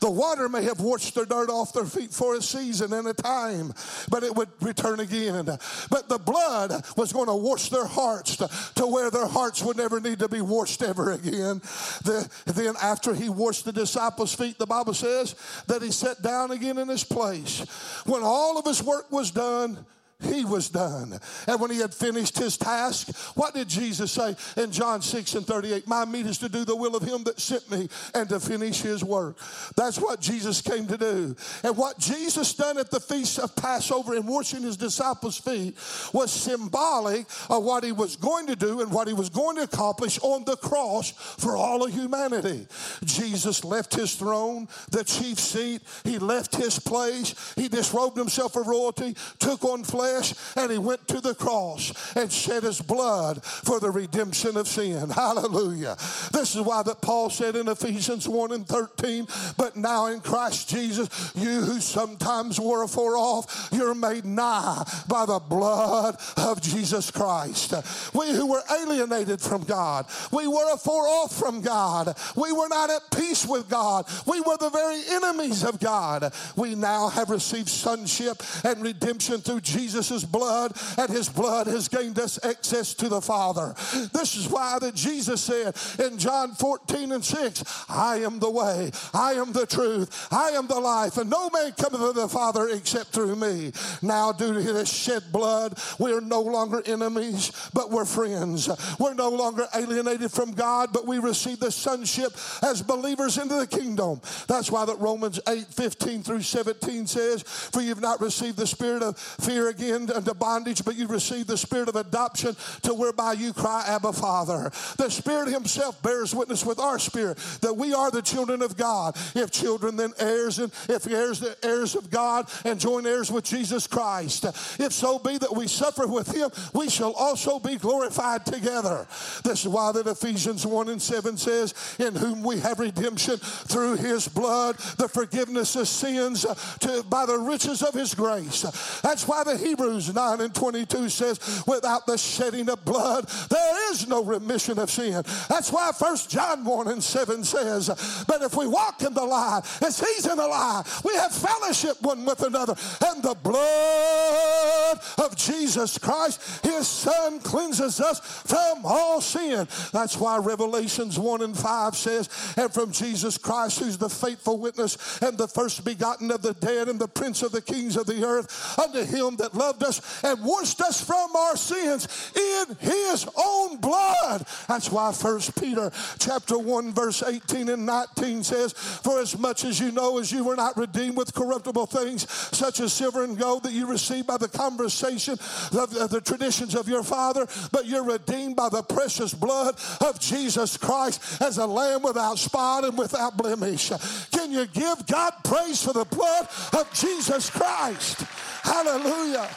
The 0.00 0.10
water 0.10 0.48
may 0.48 0.64
have 0.64 0.80
washed 0.80 1.14
the 1.14 1.26
dirt 1.26 1.48
off 1.48 1.72
their 1.72 1.84
feet 1.84 2.12
for 2.12 2.34
a 2.34 2.42
season 2.42 2.92
and 2.92 3.06
a 3.06 3.14
time, 3.14 3.72
but 4.10 4.24
it 4.24 4.34
would 4.34 4.48
return 4.60 4.98
again. 4.98 5.44
But 5.44 6.08
the 6.08 6.18
blood 6.18 6.84
was 6.96 7.12
going 7.12 7.28
to 7.28 7.34
wash 7.34 7.68
their 7.68 7.86
hearts 7.86 8.36
to, 8.38 8.50
to 8.74 8.86
where 8.86 9.12
their 9.12 9.28
hearts 9.28 9.62
would 9.62 9.76
never 9.76 10.00
need 10.00 10.18
to 10.18 10.28
be 10.28 10.40
washed 10.40 10.82
ever 10.82 11.12
again. 11.12 11.60
The, 12.02 12.28
then, 12.46 12.74
after 12.82 13.14
he 13.14 13.28
washed 13.28 13.64
the 13.64 13.72
disciples' 13.72 14.34
feet, 14.34 14.58
the 14.58 14.66
Bible 14.66 14.94
says 14.94 15.36
that 15.68 15.82
he 15.82 15.92
sat 15.92 16.20
down 16.20 16.50
again 16.50 16.78
in 16.78 16.88
his 16.88 17.04
place. 17.04 17.60
When 18.06 18.22
all 18.24 18.58
of 18.58 18.64
his 18.64 18.82
work 18.82 19.12
was 19.12 19.30
done, 19.30 19.86
he 20.22 20.44
was 20.44 20.68
done. 20.68 21.18
And 21.46 21.60
when 21.60 21.70
he 21.70 21.78
had 21.78 21.92
finished 21.92 22.38
his 22.38 22.56
task, 22.56 23.14
what 23.34 23.54
did 23.54 23.68
Jesus 23.68 24.12
say 24.12 24.36
in 24.56 24.70
John 24.70 25.02
6 25.02 25.34
and 25.34 25.46
38? 25.46 25.86
My 25.86 26.04
meat 26.04 26.26
is 26.26 26.38
to 26.38 26.48
do 26.48 26.64
the 26.64 26.76
will 26.76 26.96
of 26.96 27.02
him 27.02 27.24
that 27.24 27.40
sent 27.40 27.70
me 27.70 27.88
and 28.14 28.28
to 28.28 28.40
finish 28.40 28.80
his 28.80 29.04
work. 29.04 29.36
That's 29.76 29.98
what 29.98 30.20
Jesus 30.20 30.60
came 30.60 30.86
to 30.86 30.96
do. 30.96 31.36
And 31.62 31.76
what 31.76 31.98
Jesus 31.98 32.54
done 32.54 32.78
at 32.78 32.90
the 32.90 33.00
feast 33.00 33.38
of 33.38 33.54
Passover 33.56 34.14
in 34.14 34.26
washing 34.26 34.62
his 34.62 34.76
disciples' 34.76 35.38
feet 35.38 35.76
was 36.12 36.32
symbolic 36.32 37.26
of 37.50 37.64
what 37.64 37.84
he 37.84 37.92
was 37.92 38.16
going 38.16 38.46
to 38.46 38.56
do 38.56 38.80
and 38.80 38.92
what 38.92 39.08
he 39.08 39.14
was 39.14 39.28
going 39.28 39.56
to 39.56 39.62
accomplish 39.62 40.18
on 40.22 40.44
the 40.44 40.56
cross 40.56 41.10
for 41.10 41.56
all 41.56 41.84
of 41.84 41.92
humanity. 41.92 42.66
Jesus 43.04 43.64
left 43.64 43.94
his 43.94 44.14
throne, 44.14 44.68
the 44.90 45.04
chief 45.04 45.38
seat, 45.38 45.82
he 46.04 46.18
left 46.18 46.54
his 46.54 46.78
place, 46.78 47.54
he 47.56 47.68
disrobed 47.68 48.16
himself 48.16 48.56
of 48.56 48.66
royalty, 48.66 49.14
took 49.38 49.64
on 49.64 49.84
flesh 49.84 50.13
flesh 50.14 50.34
and 50.56 50.70
he 50.70 50.78
went 50.78 51.06
to 51.08 51.20
the 51.20 51.34
cross 51.34 51.92
and 52.16 52.30
shed 52.30 52.62
his 52.62 52.80
blood 52.80 53.44
for 53.44 53.80
the 53.80 53.90
redemption 53.90 54.56
of 54.56 54.68
sin. 54.68 55.10
Hallelujah. 55.10 55.96
This 56.32 56.54
is 56.54 56.60
why 56.60 56.82
that 56.82 57.00
Paul 57.00 57.30
said 57.30 57.56
in 57.56 57.68
Ephesians 57.68 58.28
1 58.28 58.52
and 58.52 58.66
13, 58.66 59.26
but 59.56 59.76
now 59.76 60.06
in 60.06 60.20
Christ 60.20 60.68
Jesus, 60.68 61.32
you 61.34 61.60
who 61.60 61.80
sometimes 61.80 62.60
were 62.60 62.84
afar 62.84 63.16
off, 63.16 63.68
you're 63.72 63.94
made 63.94 64.24
nigh 64.24 64.84
by 65.08 65.26
the 65.26 65.38
blood 65.38 66.16
of 66.36 66.60
Jesus 66.60 67.10
Christ. 67.10 67.74
We 68.14 68.32
who 68.32 68.46
were 68.46 68.62
alienated 68.70 69.40
from 69.40 69.64
God, 69.64 70.06
we 70.32 70.46
were 70.46 70.72
afar 70.72 71.06
off 71.06 71.36
from 71.36 71.60
God, 71.60 72.16
we 72.36 72.52
were 72.52 72.68
not 72.68 72.90
at 72.90 73.02
peace 73.14 73.46
with 73.46 73.68
God, 73.68 74.06
we 74.26 74.40
were 74.40 74.56
the 74.56 74.70
very 74.70 75.02
enemies 75.10 75.64
of 75.64 75.80
God. 75.80 76.32
We 76.56 76.74
now 76.74 77.08
have 77.08 77.30
received 77.30 77.68
sonship 77.68 78.42
and 78.64 78.82
redemption 78.82 79.40
through 79.40 79.60
Jesus 79.60 79.93
Jesus' 79.94 80.24
blood, 80.24 80.72
and 80.98 81.08
his 81.08 81.28
blood 81.28 81.66
has 81.68 81.88
gained 81.88 82.18
us 82.18 82.44
access 82.44 82.94
to 82.94 83.08
the 83.08 83.20
Father. 83.20 83.74
This 84.12 84.36
is 84.36 84.48
why 84.48 84.78
that 84.80 84.94
Jesus 84.94 85.40
said 85.40 85.76
in 86.04 86.18
John 86.18 86.52
14 86.52 87.12
and 87.12 87.24
6, 87.24 87.84
I 87.88 88.16
am 88.18 88.40
the 88.40 88.50
way, 88.50 88.90
I 89.12 89.34
am 89.34 89.52
the 89.52 89.66
truth, 89.66 90.28
I 90.32 90.50
am 90.50 90.66
the 90.66 90.80
life, 90.80 91.16
and 91.16 91.30
no 91.30 91.48
man 91.50 91.72
cometh 91.72 92.00
to 92.00 92.12
the 92.12 92.28
Father 92.28 92.68
except 92.70 93.10
through 93.10 93.36
me. 93.36 93.72
Now, 94.02 94.32
due 94.32 94.54
to 94.54 94.72
this 94.72 94.92
shed 94.92 95.22
blood, 95.30 95.78
we 95.98 96.12
are 96.12 96.20
no 96.20 96.40
longer 96.40 96.82
enemies, 96.86 97.52
but 97.72 97.90
we're 97.90 98.04
friends. 98.04 98.68
We're 98.98 99.14
no 99.14 99.28
longer 99.28 99.66
alienated 99.74 100.32
from 100.32 100.52
God, 100.52 100.90
but 100.92 101.06
we 101.06 101.18
receive 101.18 101.60
the 101.60 101.70
sonship 101.70 102.32
as 102.62 102.82
believers 102.82 103.38
into 103.38 103.54
the 103.54 103.66
kingdom. 103.66 104.20
That's 104.48 104.70
why 104.70 104.84
that 104.86 104.98
Romans 104.98 105.38
8 105.46 105.66
15 105.66 106.22
through 106.22 106.42
17 106.42 107.06
says, 107.06 107.42
For 107.42 107.80
you've 107.80 108.00
not 108.00 108.20
received 108.20 108.56
the 108.56 108.66
spirit 108.66 109.02
of 109.02 109.18
fear 109.18 109.68
again 109.68 109.83
again 109.92 110.06
bondage, 110.44 110.84
but 110.84 110.96
you 110.96 111.06
receive 111.06 111.46
the 111.46 111.56
spirit 111.56 111.88
of 111.88 111.96
adoption 111.96 112.54
to 112.82 112.92
whereby 112.92 113.32
you 113.32 113.52
cry, 113.52 113.84
Abba, 113.86 114.12
Father. 114.12 114.70
The 114.98 115.10
Spirit 115.10 115.48
Himself 115.48 116.02
bears 116.02 116.34
witness 116.34 116.66
with 116.66 116.78
our 116.78 116.98
spirit 116.98 117.38
that 117.60 117.74
we 117.74 117.94
are 117.94 118.10
the 118.10 118.22
children 118.22 118.62
of 118.62 118.76
God. 118.76 119.16
If 119.34 119.50
children, 119.50 119.96
then 119.96 120.12
heirs, 120.18 120.58
and 120.58 120.72
if 120.88 121.06
heirs, 121.06 121.40
the 121.40 121.56
heirs 121.62 121.94
of 121.94 122.10
God, 122.10 122.48
and 122.64 122.78
joint 122.78 123.06
heirs 123.06 123.32
with 123.32 123.44
Jesus 123.44 123.86
Christ. 123.86 124.44
If 124.78 124.92
so 124.92 125.18
be 125.18 125.38
that 125.38 125.54
we 125.54 125.66
suffer 125.66 126.06
with 126.06 126.34
Him, 126.34 126.50
we 126.72 126.90
shall 126.90 127.12
also 127.12 127.58
be 127.58 127.76
glorified 127.76 128.44
together. 128.44 129.06
This 129.42 129.62
is 129.62 129.68
why 129.68 129.92
that 129.92 130.06
Ephesians 130.06 130.66
1 130.66 130.88
and 130.88 131.00
7 131.00 131.36
says, 131.36 131.74
In 131.98 132.14
whom 132.14 132.42
we 132.42 132.58
have 132.60 132.80
redemption 132.80 133.38
through 133.38 133.96
His 133.96 134.28
blood, 134.28 134.76
the 134.98 135.08
forgiveness 135.08 135.74
of 135.76 135.88
sins 135.88 136.44
to, 136.80 137.02
by 137.08 137.26
the 137.26 137.38
riches 137.38 137.82
of 137.82 137.94
His 137.94 138.14
grace. 138.14 138.62
That's 139.02 139.26
why 139.26 139.44
the 139.44 139.56
Hebrews 139.74 140.14
9 140.14 140.40
and 140.40 140.54
22 140.54 141.08
says, 141.08 141.64
without 141.66 142.06
the 142.06 142.16
shedding 142.16 142.68
of 142.68 142.84
blood, 142.84 143.26
there 143.50 143.92
is 143.92 144.06
no 144.06 144.22
remission 144.22 144.78
of 144.78 144.88
sin. 144.88 145.20
That's 145.48 145.72
why 145.72 145.90
1 145.98 146.16
John 146.28 146.64
1 146.64 146.88
and 146.88 147.02
7 147.02 147.42
says, 147.42 148.24
but 148.28 148.40
if 148.42 148.56
we 148.56 148.68
walk 148.68 149.02
in 149.02 149.12
the 149.14 149.24
light, 149.24 149.62
as 149.82 149.98
he's 149.98 150.26
in 150.26 150.36
the 150.36 150.46
light, 150.46 150.84
we 151.04 151.12
have 151.16 151.34
fellowship 151.34 152.00
one 152.02 152.24
with 152.24 152.42
another. 152.42 152.76
And 153.04 153.20
the 153.20 153.34
blood 153.34 155.00
of 155.18 155.36
Jesus 155.36 155.98
Christ, 155.98 156.64
his 156.64 156.86
son, 156.86 157.40
cleanses 157.40 158.00
us 158.00 158.20
from 158.20 158.82
all 158.84 159.20
sin. 159.20 159.66
That's 159.92 160.16
why 160.16 160.38
Revelations 160.38 161.18
1 161.18 161.42
and 161.42 161.58
5 161.58 161.96
says, 161.96 162.28
and 162.56 162.72
from 162.72 162.92
Jesus 162.92 163.38
Christ, 163.38 163.80
who's 163.80 163.98
the 163.98 164.08
faithful 164.08 164.58
witness 164.58 165.20
and 165.20 165.36
the 165.36 165.48
first 165.48 165.84
begotten 165.84 166.30
of 166.30 166.42
the 166.42 166.54
dead 166.54 166.88
and 166.88 167.00
the 167.00 167.08
prince 167.08 167.42
of 167.42 167.50
the 167.50 167.60
kings 167.60 167.96
of 167.96 168.06
the 168.06 168.24
earth, 168.24 168.78
unto 168.78 169.02
him 169.02 169.34
that 169.36 169.52
loved 169.64 169.82
us 169.82 170.22
and 170.22 170.44
washed 170.44 170.80
us 170.80 171.00
from 171.02 171.34
our 171.34 171.56
sins 171.56 172.32
in 172.36 172.76
his 172.80 173.26
own 173.36 173.78
blood. 173.78 174.44
That's 174.68 174.90
why 174.90 175.12
First 175.12 175.58
Peter 175.58 175.90
chapter 176.18 176.58
1 176.58 176.92
verse 176.92 177.22
18 177.22 177.68
and 177.70 177.86
19 177.86 178.44
says, 178.44 178.72
For 178.72 179.20
as 179.20 179.38
much 179.38 179.64
as 179.64 179.80
you 179.80 179.90
know 179.90 180.18
as 180.18 180.30
you 180.30 180.44
were 180.44 180.56
not 180.56 180.76
redeemed 180.76 181.16
with 181.16 181.34
corruptible 181.34 181.86
things 181.86 182.30
such 182.30 182.80
as 182.80 182.92
silver 182.92 183.24
and 183.24 183.38
gold 183.38 183.62
that 183.62 183.72
you 183.72 183.86
received 183.86 184.26
by 184.26 184.36
the 184.36 184.48
conversation 184.48 185.34
of, 185.72 185.96
of 185.96 186.10
the 186.10 186.20
traditions 186.20 186.74
of 186.74 186.88
your 186.88 187.02
father, 187.02 187.46
but 187.72 187.86
you're 187.86 188.04
redeemed 188.04 188.56
by 188.56 188.68
the 188.68 188.82
precious 188.82 189.32
blood 189.32 189.76
of 190.00 190.20
Jesus 190.20 190.76
Christ 190.76 191.40
as 191.40 191.58
a 191.58 191.66
lamb 191.66 192.02
without 192.02 192.38
spot 192.38 192.84
and 192.84 192.98
without 192.98 193.36
blemish. 193.36 193.90
Can 194.30 194.52
you 194.52 194.66
give 194.66 195.06
God 195.06 195.32
praise 195.42 195.82
for 195.82 195.92
the 195.92 196.04
blood 196.04 196.48
of 196.72 196.92
Jesus 196.92 197.48
Christ? 197.48 198.24
Hallelujah. 198.62 199.48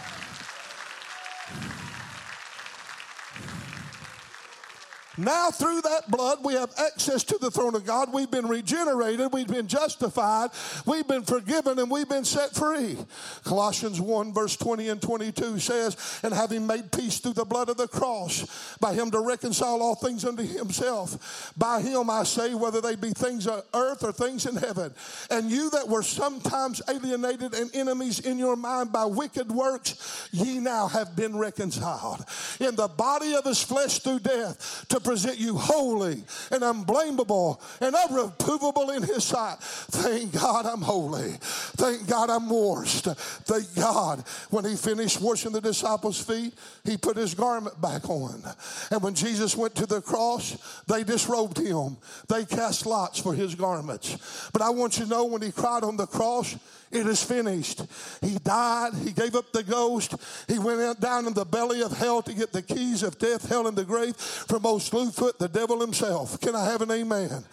Now, 5.17 5.49
through 5.49 5.81
that 5.81 6.11
blood, 6.11 6.39
we 6.43 6.53
have 6.53 6.71
access 6.77 7.23
to 7.25 7.37
the 7.39 7.49
throne 7.49 7.75
of 7.75 7.85
God. 7.85 8.13
We've 8.13 8.29
been 8.29 8.47
regenerated, 8.47 9.33
we've 9.33 9.47
been 9.47 9.67
justified, 9.67 10.51
we've 10.85 11.07
been 11.07 11.23
forgiven, 11.23 11.79
and 11.79 11.89
we've 11.89 12.07
been 12.07 12.25
set 12.25 12.53
free. 12.53 12.97
Colossians 13.43 13.99
1, 13.99 14.33
verse 14.33 14.55
20 14.55 14.89
and 14.89 15.01
22 15.01 15.57
says, 15.57 16.19
And 16.21 16.33
having 16.33 16.67
made 16.67 16.91
peace 16.91 17.19
through 17.19 17.33
the 17.33 17.45
blood 17.45 17.69
of 17.69 17.77
the 17.77 17.87
cross, 17.87 18.77
by 18.79 18.93
him 18.93 19.09
to 19.11 19.19
reconcile 19.19 19.81
all 19.81 19.95
things 19.95 20.23
unto 20.23 20.43
himself. 20.43 21.53
By 21.57 21.81
him, 21.81 22.11
I 22.11 22.23
say, 22.23 22.53
whether 22.53 22.79
they 22.79 22.95
be 22.95 23.09
things 23.09 23.47
on 23.47 23.63
earth 23.73 24.03
or 24.03 24.11
things 24.11 24.45
in 24.45 24.55
heaven. 24.55 24.93
And 25.31 25.49
you 25.49 25.71
that 25.71 25.87
were 25.87 26.03
sometimes 26.03 26.81
alienated 26.87 27.55
and 27.55 27.75
enemies 27.75 28.19
in 28.19 28.37
your 28.37 28.55
mind 28.55 28.91
by 28.91 29.05
wicked 29.05 29.51
works, 29.51 30.29
ye 30.31 30.59
now 30.59 30.87
have 30.87 31.15
been 31.15 31.37
reconciled 31.37 32.23
in 32.59 32.75
the 32.75 32.87
body 32.87 33.33
of 33.33 33.45
his 33.45 33.63
flesh 33.63 33.99
through 33.99 34.19
death 34.19 34.85
to 34.89 34.99
present 35.07 35.39
you 35.39 35.55
holy 35.55 36.21
and 36.51 36.63
unblameable 36.63 37.61
and 37.79 37.95
unreprovable 37.95 38.93
in 38.93 39.03
His 39.03 39.23
sight. 39.23 39.55
Thank 39.61 40.33
God 40.33 40.65
I'm 40.65 40.81
holy. 40.81 41.31
Thank 41.39 42.09
God 42.09 42.29
I'm 42.29 42.49
washed. 42.49 43.05
Thank 43.05 43.73
God 43.73 44.25
when 44.49 44.65
He 44.65 44.75
finished 44.75 45.21
washing 45.21 45.53
the 45.53 45.61
disciples' 45.61 46.19
feet, 46.19 46.53
He 46.83 46.97
put 46.97 47.15
His 47.15 47.33
garment 47.33 47.79
back 47.81 48.09
on. 48.09 48.43
And 48.91 49.01
when 49.01 49.13
Jesus 49.13 49.55
went 49.55 49.75
to 49.75 49.85
the 49.85 50.01
cross, 50.01 50.57
they 50.87 51.05
disrobed 51.05 51.57
Him. 51.57 51.95
They 52.27 52.43
cast 52.43 52.85
lots 52.85 53.17
for 53.17 53.33
His 53.33 53.55
garments. 53.55 54.49
But 54.51 54.61
I 54.61 54.71
want 54.71 54.97
you 54.97 55.05
to 55.05 55.09
know 55.09 55.23
when 55.23 55.41
He 55.41 55.53
cried 55.53 55.85
on 55.85 55.95
the 55.95 56.05
cross, 56.05 56.57
it 56.91 57.05
is 57.05 57.21
finished. 57.21 57.81
He 58.21 58.37
died. 58.39 58.93
He 58.93 59.11
gave 59.11 59.35
up 59.35 59.51
the 59.51 59.63
ghost. 59.63 60.15
He 60.47 60.57
went 60.57 61.01
down 61.01 61.27
in 61.27 61.33
the 61.33 61.43
belly 61.43 61.81
of 61.81 61.91
hell 61.91 62.21
to 62.21 62.33
get 62.33 62.53
the 62.53 62.61
keys 62.61 63.03
of 63.03 63.19
death, 63.19 63.49
hell, 63.49 63.67
and 63.67 63.77
the 63.77 63.83
grave 63.83 64.15
from 64.15 64.65
old 64.65 64.81
Slewfoot, 64.81 65.37
the 65.37 65.49
devil 65.49 65.81
himself. 65.81 66.39
Can 66.39 66.55
I 66.55 66.65
have 66.65 66.81
an 66.81 66.91
amen? 66.91 67.43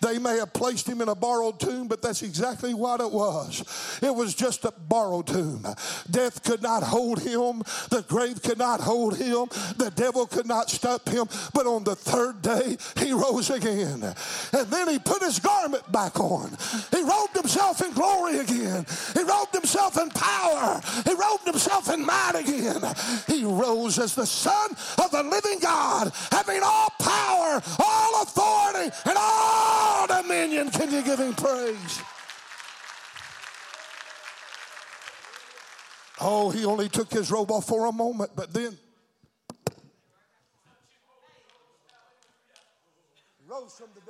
They 0.00 0.18
may 0.18 0.38
have 0.38 0.52
placed 0.52 0.88
him 0.88 1.00
in 1.00 1.08
a 1.08 1.14
borrowed 1.14 1.58
tomb, 1.58 1.88
but 1.88 2.00
that's 2.00 2.22
exactly 2.22 2.74
what 2.74 3.00
it 3.00 3.10
was. 3.10 3.98
It 4.02 4.14
was 4.14 4.34
just 4.34 4.64
a 4.64 4.72
borrowed 4.88 5.26
tomb. 5.26 5.66
Death 6.10 6.44
could 6.44 6.62
not 6.62 6.82
hold 6.82 7.20
him. 7.20 7.62
The 7.90 8.04
grave 8.06 8.42
could 8.42 8.58
not 8.58 8.80
hold 8.80 9.16
him. 9.16 9.46
The 9.78 9.92
devil 9.96 10.26
could 10.26 10.46
not 10.46 10.70
stop 10.70 11.08
him. 11.08 11.26
But 11.52 11.66
on 11.66 11.82
the 11.82 11.96
third 11.96 12.42
day, 12.42 12.76
he 12.98 13.12
rose 13.12 13.50
again. 13.50 14.02
And 14.52 14.66
then 14.68 14.88
he 14.88 14.98
put 14.98 15.22
his 15.22 15.40
garment 15.40 15.90
back 15.90 16.20
on. 16.20 16.56
He 16.92 17.02
robed 17.02 17.34
himself 17.34 17.82
in 17.82 17.92
glory 17.92 18.38
again 18.38 18.75
again. 18.76 18.96
He 19.14 19.22
robed 19.22 19.54
himself 19.54 19.98
in 19.98 20.10
power. 20.10 20.80
He 21.04 21.14
robed 21.14 21.44
himself 21.44 21.92
in 21.92 22.04
might 22.04 22.34
again. 22.34 22.82
He 23.26 23.44
rose 23.44 23.98
as 23.98 24.14
the 24.14 24.26
Son 24.26 24.70
of 24.98 25.10
the 25.10 25.22
living 25.22 25.58
God, 25.60 26.12
having 26.30 26.60
all 26.62 26.90
power, 26.98 27.62
all 27.78 28.22
authority, 28.22 28.94
and 29.04 29.14
all 29.16 30.06
dominion. 30.06 30.70
Can 30.70 30.92
you 30.92 31.02
give 31.02 31.18
him 31.18 31.34
praise? 31.34 32.02
Oh, 36.18 36.50
he 36.50 36.64
only 36.64 36.88
took 36.88 37.12
his 37.12 37.30
robe 37.30 37.50
off 37.50 37.66
for 37.66 37.86
a 37.86 37.92
moment, 37.92 38.30
but 38.34 38.52
then 38.52 38.76
rose 43.48 43.74
from 43.74 43.88
the 43.94 44.00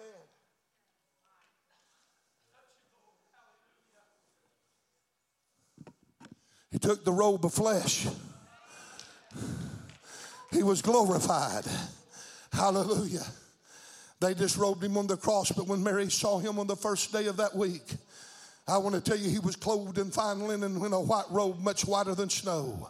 took 6.86 7.04
the 7.04 7.10
robe 7.10 7.44
of 7.44 7.52
flesh. 7.52 8.06
He 10.52 10.62
was 10.62 10.82
glorified. 10.82 11.64
Hallelujah. 12.52 13.26
They 14.20 14.34
disrobed 14.34 14.84
him 14.84 14.96
on 14.96 15.08
the 15.08 15.16
cross, 15.16 15.50
but 15.50 15.66
when 15.66 15.82
Mary 15.82 16.08
saw 16.08 16.38
him 16.38 16.60
on 16.60 16.68
the 16.68 16.76
first 16.76 17.12
day 17.12 17.26
of 17.26 17.38
that 17.38 17.56
week, 17.56 17.82
I 18.68 18.78
want 18.78 18.94
to 18.94 19.00
tell 19.00 19.18
you 19.18 19.28
he 19.28 19.40
was 19.40 19.56
clothed 19.56 19.98
in 19.98 20.12
fine 20.12 20.46
linen 20.46 20.76
in 20.76 20.92
a 20.92 21.00
white 21.00 21.28
robe, 21.28 21.58
much 21.58 21.84
whiter 21.84 22.14
than 22.14 22.30
snow. 22.30 22.88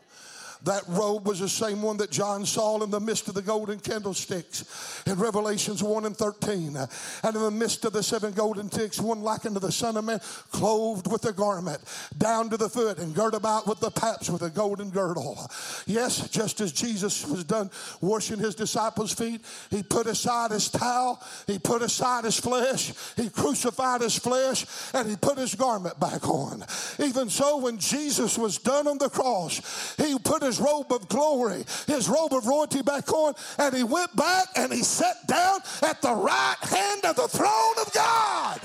That 0.66 0.82
robe 0.88 1.28
was 1.28 1.38
the 1.38 1.49
same 1.49 1.80
one 1.80 1.96
that 1.99 2.11
John 2.11 2.44
saw 2.44 2.82
in 2.82 2.90
the 2.90 2.99
midst 2.99 3.28
of 3.28 3.35
the 3.35 3.42
golden 3.42 3.78
candlesticks 3.78 5.02
in 5.06 5.14
Revelations 5.14 5.80
1 5.80 6.06
and 6.06 6.16
13. 6.16 6.76
And 6.76 7.37
in 7.37 7.42
the 7.42 7.52
midst 7.52 7.85
of 7.85 7.92
the 7.92 8.02
seven 8.02 8.32
golden 8.32 8.68
sticks, 8.70 9.00
one 9.00 9.23
like 9.23 9.46
unto 9.46 9.61
the 9.61 9.70
Son 9.70 9.96
of 9.96 10.04
Man, 10.04 10.20
clothed 10.50 11.11
with 11.11 11.25
a 11.25 11.32
garment 11.32 11.80
down 12.18 12.50
to 12.50 12.56
the 12.56 12.68
foot 12.68 12.99
and 12.99 13.14
girt 13.14 13.35
about 13.35 13.68
with 13.68 13.78
the 13.78 13.92
paps 13.92 14.28
with 14.28 14.42
a 14.42 14.50
golden 14.50 14.90
girdle. 14.90 15.38
Yes, 15.87 16.28
just 16.30 16.61
as 16.61 16.73
Jesus 16.73 17.25
was 17.25 17.44
done 17.44 17.70
washing 18.00 18.38
his 18.38 18.56
disciples' 18.56 19.14
feet, 19.14 19.42
he 19.70 19.85
put 19.85 20.08
aside 20.08 20.50
his 20.50 20.68
towel, 20.68 21.23
he 21.46 21.61
put 21.61 21.80
aside 21.80 22.25
his 22.25 22.40
flesh, 22.40 22.92
he 23.16 23.28
crucified 23.28 24.00
his 24.00 24.18
flesh, 24.18 24.66
and 24.92 25.08
he 25.08 25.14
put 25.14 25.38
his 25.38 25.54
garment 25.54 26.00
back 26.00 26.28
on. 26.28 26.64
Even 26.99 27.30
so, 27.30 27.58
when 27.58 27.78
Jesus 27.78 28.37
was 28.37 28.58
done 28.58 28.88
on 28.88 28.99
the 28.99 29.08
cross, 29.08 29.94
he 29.96 30.18
put 30.18 30.42
his 30.57 30.65
robe 30.65 30.93
of 30.93 31.09
glory, 31.09 31.65
his 31.87 32.09
robe 32.09 32.33
of 32.33 32.47
royalty 32.47 32.83
back 32.83 33.12
on, 33.12 33.35
and 33.59 33.75
he 33.75 33.83
went 33.83 34.14
back 34.16 34.49
and 34.57 34.73
he 34.73 34.83
sat 34.83 35.16
down 35.27 35.61
at 35.83 36.01
the 36.03 36.12
right 36.12 36.57
hand 36.62 37.05
of 37.05 37.16
the 37.16 37.29
throne 37.29 37.75
of 37.81 37.92
God. 37.92 38.61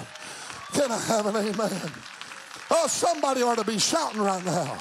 Can 0.73 0.91
I 0.91 0.99
have 0.99 1.25
an 1.25 1.35
amen? 1.35 1.91
Oh, 2.69 2.87
somebody 2.87 3.41
ought 3.41 3.57
to 3.57 3.65
be 3.65 3.77
shouting 3.77 4.21
right 4.21 4.43
now. 4.45 4.77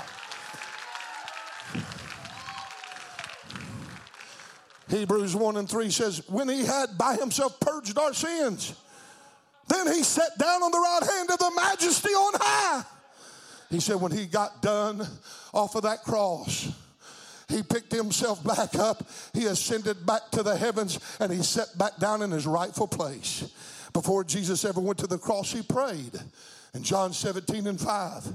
Hebrews 4.89 5.37
1 5.37 5.57
and 5.57 5.69
3 5.69 5.91
says, 5.91 6.29
When 6.29 6.49
he 6.49 6.65
had 6.65 6.99
by 6.99 7.17
himself 7.17 7.59
purged 7.61 7.99
our 7.99 8.13
sins, 8.13 8.75
then 9.69 9.87
he 9.93 10.03
sat 10.03 10.37
down 10.39 10.63
on 10.63 10.71
the 10.73 10.79
right 10.79 11.11
hand 11.13 11.31
of 11.31 11.39
the 11.39 11.53
majesty 11.55 12.11
on 12.11 12.33
high. 12.37 12.85
He 13.71 13.79
said, 13.79 13.97
When 13.97 14.11
he 14.11 14.27
got 14.27 14.63
done 14.63 15.07
off 15.53 15.77
of 15.77 15.83
that 15.83 16.03
cross, 16.03 16.73
he 17.51 17.63
picked 17.63 17.93
himself 17.93 18.43
back 18.45 18.75
up. 18.77 19.09
He 19.35 19.47
ascended 19.47 20.07
back 20.07 20.31
to 20.33 20.43
the 20.43 20.57
heavens 20.57 20.99
and 21.19 21.33
he 21.33 21.43
sat 21.43 21.77
back 21.77 21.97
down 21.99 22.23
in 22.23 22.31
his 22.31 22.47
rightful 22.47 22.89
place. 22.89 23.53
Before 23.93 24.25
Jesus 24.25 24.65
ever 24.65 24.81
went 24.81 24.99
to 24.99 25.07
the 25.07 25.19
cross, 25.19 25.53
he 25.53 25.63
prayed. 25.63 26.19
In 26.73 26.85
John 26.85 27.13
17 27.13 27.67
and 27.67 27.81
5, 27.81 28.27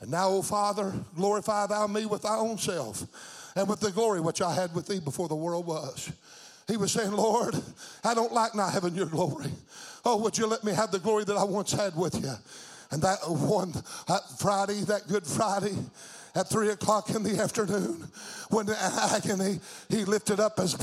and 0.00 0.10
now, 0.10 0.30
O 0.30 0.40
Father, 0.40 0.94
glorify 1.14 1.66
thou 1.66 1.86
me 1.86 2.06
with 2.06 2.22
thy 2.22 2.36
own 2.36 2.56
self 2.56 3.04
and 3.54 3.68
with 3.68 3.80
the 3.80 3.90
glory 3.90 4.20
which 4.20 4.40
I 4.40 4.54
had 4.54 4.74
with 4.74 4.86
thee 4.86 4.98
before 4.98 5.28
the 5.28 5.34
world 5.34 5.66
was. 5.66 6.10
He 6.68 6.78
was 6.78 6.90
saying, 6.90 7.12
Lord, 7.12 7.54
I 8.02 8.14
don't 8.14 8.32
like 8.32 8.54
not 8.54 8.72
having 8.72 8.94
your 8.94 9.06
glory. 9.06 9.50
Oh, 10.04 10.16
would 10.22 10.38
you 10.38 10.46
let 10.46 10.64
me 10.64 10.72
have 10.72 10.90
the 10.90 10.98
glory 10.98 11.24
that 11.24 11.36
I 11.36 11.44
once 11.44 11.72
had 11.72 11.94
with 11.94 12.14
you? 12.14 12.32
And 12.90 13.02
that 13.02 13.18
one 13.26 13.72
that 14.06 14.22
Friday, 14.38 14.80
that 14.84 15.06
Good 15.08 15.26
Friday, 15.26 15.76
at 16.34 16.48
three 16.48 16.70
o'clock 16.70 17.10
in 17.10 17.22
the 17.22 17.40
afternoon 17.40 18.08
when 18.52 18.68
in 18.68 18.74
agony 18.74 19.58
he 19.88 20.04
lifted 20.04 20.38
up 20.38 20.58
his 20.58 20.76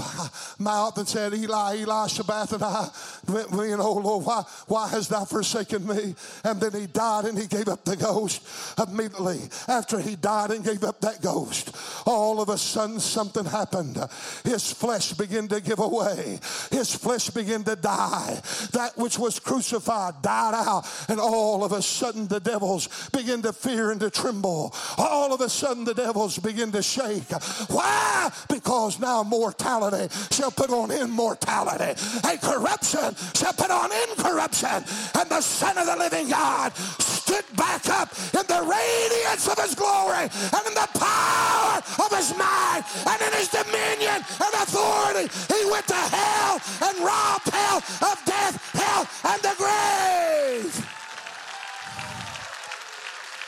mouth 0.59 0.97
and 0.97 1.07
said, 1.07 1.33
Eli, 1.33 1.77
Eli, 1.77 2.07
Sabbathani, 2.07 2.89
you 3.27 3.73
oh 3.73 3.75
know, 3.75 3.93
Lord, 3.93 4.25
why, 4.25 4.43
why 4.67 4.87
hast 4.87 5.11
thou 5.11 5.23
forsaken 5.25 5.85
me? 5.85 6.15
And 6.43 6.59
then 6.59 6.79
he 6.79 6.87
died 6.87 7.25
and 7.25 7.37
he 7.37 7.45
gave 7.45 7.67
up 7.67 7.85
the 7.85 7.95
ghost 7.95 8.41
immediately. 8.79 9.39
After 9.67 9.99
he 9.99 10.15
died 10.15 10.49
and 10.51 10.65
gave 10.65 10.83
up 10.83 10.99
that 11.01 11.21
ghost, 11.21 11.75
all 12.07 12.41
of 12.41 12.49
a 12.49 12.57
sudden 12.57 12.99
something 12.99 13.45
happened. 13.45 13.97
His 14.43 14.71
flesh 14.71 15.13
began 15.13 15.47
to 15.49 15.61
give 15.61 15.79
away, 15.79 16.39
his 16.71 16.95
flesh 16.95 17.29
began 17.29 17.63
to 17.65 17.75
die. 17.75 18.41
That 18.73 18.93
which 18.97 19.19
was 19.19 19.39
crucified 19.39 20.21
died 20.23 20.55
out, 20.55 20.87
and 21.07 21.19
all 21.19 21.63
of 21.63 21.71
a 21.71 21.81
sudden 21.81 22.27
the 22.27 22.39
devils 22.39 23.09
began 23.11 23.43
to 23.43 23.53
fear 23.53 23.91
and 23.91 23.99
to 23.99 24.09
tremble. 24.09 24.73
All 24.97 25.33
of 25.33 25.38
of 25.39 25.45
a 25.45 25.49
sudden 25.49 25.85
the 25.85 25.93
devils 25.93 26.37
begin 26.37 26.71
to 26.71 26.83
shake. 26.83 27.31
Why? 27.69 28.29
Because 28.49 28.99
now 28.99 29.23
mortality 29.23 30.13
shall 30.31 30.51
put 30.51 30.69
on 30.69 30.91
immortality, 30.91 31.95
and 32.27 32.41
corruption 32.41 33.15
shall 33.33 33.53
put 33.53 33.71
on 33.71 33.89
incorruption. 34.09 34.83
And 35.15 35.29
the 35.29 35.41
Son 35.41 35.77
of 35.77 35.85
the 35.85 35.95
living 35.95 36.29
God 36.29 36.75
stood 36.75 37.45
back 37.55 37.87
up 37.89 38.11
in 38.33 38.45
the 38.47 38.61
radiance 38.67 39.47
of 39.47 39.57
his 39.59 39.75
glory 39.75 40.27
and 40.27 40.63
in 40.67 40.73
the 40.73 40.89
power 40.99 41.79
of 42.03 42.09
his 42.11 42.35
might 42.35 42.83
and 43.07 43.21
in 43.21 43.31
his 43.39 43.47
dominion 43.47 44.19
and 44.19 44.53
authority. 44.59 45.31
He 45.47 45.71
went 45.71 45.87
to 45.87 45.95
hell 45.95 46.59
and 46.83 46.99
robbed 46.99 47.49
hell 47.49 47.77
of 47.77 48.17
death, 48.25 48.59
hell, 48.73 49.07
and 49.31 49.41
the 49.41 49.55
grave. 49.57 50.85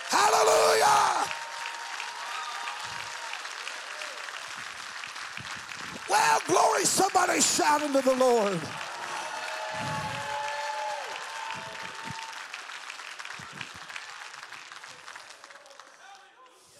Hallelujah. 0.10 1.41
Well, 6.12 6.42
glory, 6.46 6.84
somebody 6.84 7.40
shout 7.40 7.82
unto 7.84 8.02
the 8.02 8.14
Lord. 8.14 8.60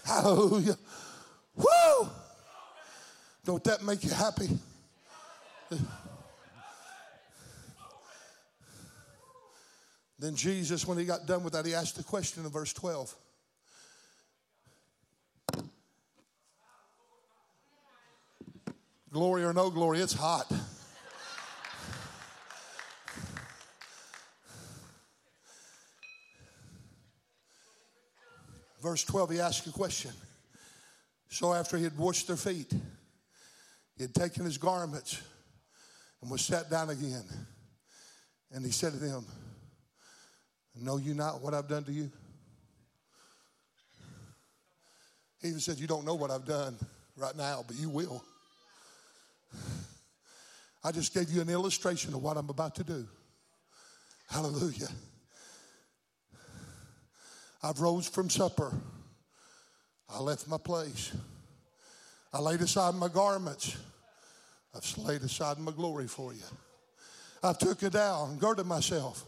Hallelujah. 0.04 0.78
Woo! 1.56 2.10
Don't 3.46 3.64
that 3.64 3.82
make 3.84 4.04
you 4.04 4.10
happy? 4.10 4.50
Then 10.20 10.36
Jesus, 10.36 10.86
when 10.86 10.98
he 10.98 11.06
got 11.06 11.26
done 11.26 11.46
with 11.46 11.54
that, 11.54 11.66
he 11.66 11.74
asked 11.74 11.96
the 11.96 12.04
question 12.04 12.44
in 12.44 12.52
verse 12.52 12.74
12. 12.74 13.16
Glory 19.12 19.44
or 19.44 19.52
no 19.52 19.70
glory, 19.70 20.00
it's 20.00 20.14
hot. 20.14 20.50
Verse 28.82 29.04
12, 29.04 29.32
he 29.32 29.40
asked 29.40 29.68
a 29.68 29.72
question. 29.72 30.12
So 31.30 31.54
after 31.54 31.78
he 31.78 31.84
had 31.84 31.98
washed 31.98 32.28
their 32.28 32.38
feet, 32.38 32.74
he 33.96 34.04
had 34.04 34.14
taken 34.14 34.44
his 34.44 34.58
garments 34.58 35.22
and 36.22 36.32
was 36.32 36.42
sat 36.42 36.70
down 36.70 36.90
again. 36.90 37.24
And 38.52 38.66
he 38.66 38.72
said 38.72 38.94
to 38.94 39.00
them, 39.00 39.26
Know 40.76 40.98
you 40.98 41.14
not 41.14 41.42
what 41.42 41.54
I've 41.54 41.68
done 41.68 41.84
to 41.84 41.92
you? 41.92 42.10
He 45.42 45.50
even 45.50 45.60
said, 45.60 45.78
You 45.78 45.88
don't 45.88 46.06
know 46.06 46.16
what 46.16 46.32
I've 46.32 46.46
done 46.46 46.78
right 47.18 47.36
now, 47.36 47.64
but 47.68 47.76
you 47.76 47.90
will. 47.90 48.24
I 50.84 50.92
just 50.92 51.14
gave 51.14 51.30
you 51.30 51.42
an 51.42 51.50
illustration 51.50 52.14
of 52.14 52.24
what 52.24 52.38
I'm 52.38 52.50
about 52.50 52.76
to 52.76 52.84
do. 52.84 53.08
Hallelujah. 54.30 54.88
I've 57.62 57.80
rose 57.80 58.08
from 58.08 58.30
supper. 58.30 58.74
I 60.10 60.20
left 60.20 60.48
my 60.48 60.58
place. 60.58 61.12
I 62.34 62.40
laid 62.40 62.62
aside 62.62 62.96
my 62.96 63.08
garments. 63.08 63.78
I've 64.74 64.98
laid 64.98 65.22
aside 65.22 65.60
my 65.60 65.72
glory 65.72 66.08
for 66.08 66.34
you. 66.34 66.44
I've 67.44 67.58
took 67.58 67.84
it 67.84 67.94
down, 67.94 68.38
girded 68.38 68.66
myself. 68.66 69.26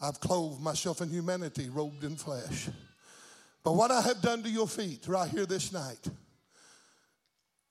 I've 0.00 0.18
clothed 0.20 0.60
myself 0.60 1.00
in 1.00 1.08
humanity, 1.08 1.68
robed 1.68 2.02
in 2.04 2.16
flesh. 2.16 2.68
But 3.62 3.72
what 3.72 3.90
I 3.90 4.00
have 4.02 4.20
done 4.20 4.42
to 4.42 4.48
your 4.48 4.68
feet 4.68 5.06
right 5.06 5.28
here 5.28 5.46
this 5.46 5.72
night, 5.72 6.08